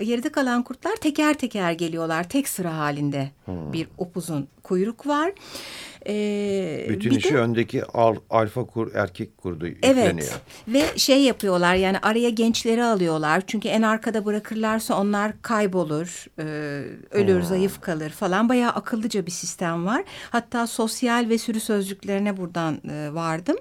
geride 0.00 0.28
kalan 0.28 0.62
kurtlar 0.62 0.96
teker 0.96 1.34
teker 1.34 1.72
geliyorlar. 1.72 2.28
Tek 2.28 2.48
sıra 2.48 2.78
halinde 2.78 3.30
hmm. 3.44 3.72
bir 3.72 3.88
upuzun 3.98 4.48
kuyruk 4.62 5.06
var. 5.06 5.32
Ee, 6.10 6.86
Bütün 6.88 7.10
işi 7.10 7.34
de, 7.34 7.38
öndeki 7.38 7.84
al, 7.84 8.16
alfa 8.30 8.64
kur 8.64 8.94
erkek 8.94 9.38
kurdu 9.38 9.66
yükleniyor. 9.66 10.06
Evet 10.06 10.40
ve 10.68 10.98
şey 10.98 11.22
yapıyorlar 11.22 11.74
yani 11.74 11.98
araya 11.98 12.30
gençleri 12.30 12.84
alıyorlar. 12.84 13.42
Çünkü 13.46 13.68
en 13.68 13.82
arkada 13.82 14.24
bırakırlarsa 14.24 15.00
onlar 15.00 15.42
kaybolur, 15.42 16.26
e, 16.38 16.44
ölür, 17.10 17.36
hmm. 17.36 17.42
zayıf 17.42 17.80
kalır 17.80 18.10
falan. 18.10 18.48
Bayağı 18.48 18.70
akıllıca 18.70 19.26
bir 19.26 19.30
sistem 19.30 19.86
var. 19.86 20.04
Hatta 20.30 20.66
sosyal 20.66 21.28
ve 21.28 21.38
sürü 21.38 21.60
sözcüklerine 21.60 22.36
buradan 22.36 22.80
e, 22.90 23.14
vardım. 23.14 23.56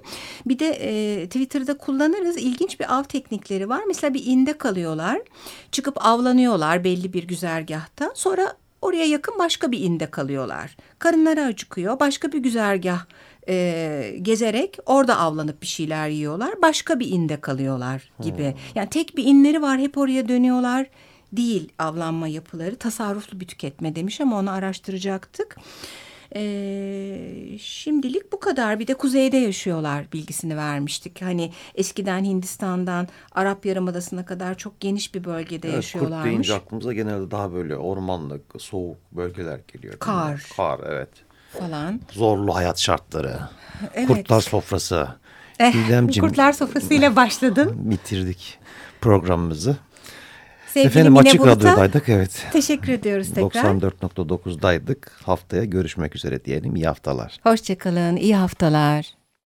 Bir 0.46 0.60
de 0.60 0.68
e, 0.68 1.26
Twitter'da 1.26 1.78
kullanırız. 1.78 2.38
İlginç 2.38 2.80
bir 2.80 2.98
av 2.98 3.04
teknikleri 3.04 3.70
var. 3.70 3.82
Mesela 3.88 4.14
bir 4.14 4.26
inde 4.26 4.58
kalıyorlar. 4.58 5.22
Çıkıp 5.72 6.06
avlanıyorlar 6.06 6.84
belli 6.84 7.14
bir 7.14 7.24
güzergahta. 7.24 8.12
Sonra 8.16 8.54
Oraya 8.82 9.06
yakın 9.06 9.39
başka 9.39 9.72
bir 9.72 9.80
inde 9.80 10.06
kalıyorlar. 10.06 10.78
Karınları 11.00 11.42
acıkıyor. 11.42 12.00
Başka 12.00 12.32
bir 12.32 12.39
güzergah 12.39 13.06
e, 13.50 14.15
gezerek 14.22 14.78
orada 14.86 15.18
avlanıp 15.18 15.62
bir 15.62 15.68
şeyler 15.68 16.10
yiyorlar. 16.10 16.62
Başka 16.62 17.00
bir 17.00 17.08
inde 17.08 17.42
kalıyorlar 17.42 18.12
gibi. 18.24 18.52
Hmm. 18.52 18.60
Yani 18.76 18.89
tek 18.89 19.18
bir 19.18 19.24
inleri 19.24 19.62
var 19.62 19.80
hep 19.80 19.98
oraya 19.98 20.28
dönüyorlar. 20.28 20.88
Değil 21.32 21.70
avlanma 21.80 22.28
yapıları. 22.28 22.76
Tasarruflu 22.76 23.39
bir 23.39 23.48
tüketme 23.48 23.96
demiş 23.96 24.22
ama 24.22 24.39
onu 24.39 24.52
araştıracaktık. 24.52 25.58
E, 26.36 27.58
şimdilik 27.62 28.32
bu 28.32 28.39
kadar. 28.39 28.80
Bir 28.80 28.88
de 28.88 28.94
kuzeyde 28.94 29.38
yaşıyorlar 29.38 30.06
bilgisini 30.13 30.58
vermiştik. 30.58 31.22
Hani 31.22 31.52
eskiden 31.76 32.24
Hindistan'dan 32.24 33.08
Arap 33.32 33.65
Yarımadası'na 33.65 34.26
kadar 34.26 34.58
çok 34.58 34.80
geniş 34.80 35.15
bir 35.15 35.24
bölgede 35.24 35.68
evet, 35.68 35.76
yaşıyorlarmış. 35.76 36.24
Kurt 36.24 36.32
deyince 36.32 36.54
aklımıza 36.54 36.94
genelde 36.94 37.32
daha 37.32 37.54
böyle 37.54 37.78
ormanlık, 37.78 38.42
soğuk 38.58 38.98
bölgeler 39.12 39.60
geliyor. 39.74 40.00
Kar. 40.00 40.44
Kar 40.58 40.80
evet. 40.86 41.10
Falan. 41.60 42.02
Zorlu 42.12 42.56
hayat 42.56 42.80
şartları. 42.80 43.39
Evet. 43.94 44.08
Kurtlar 44.08 44.42
sofrası. 44.42 45.08
Eh, 45.60 45.74
kurtlar 46.20 46.54
sofrasıyla 46.54 47.15
başladın. 47.15 47.92
Bitirdik 47.92 48.60
programımızı. 49.02 49.78
Sevgili 50.74 50.88
Efendim 50.88 51.12
Mine 51.12 51.22
Açık 51.22 51.42
Bulut'a 51.42 51.56
Radyo'daydık 51.56 52.10
evet. 52.10 52.46
Teşekkür 52.54 52.92
ediyoruz 52.92 53.30
tekrar. 53.34 53.64
94.9'daydık. 53.66 55.12
Haftaya 55.24 55.64
görüşmek 55.64 56.16
üzere 56.16 56.46
diyelim. 56.46 56.76
İyi 56.76 56.88
haftalar. 56.88 57.38
Hoşçakalın. 57.44 58.16
İyi 58.16 58.36
haftalar. 58.36 59.19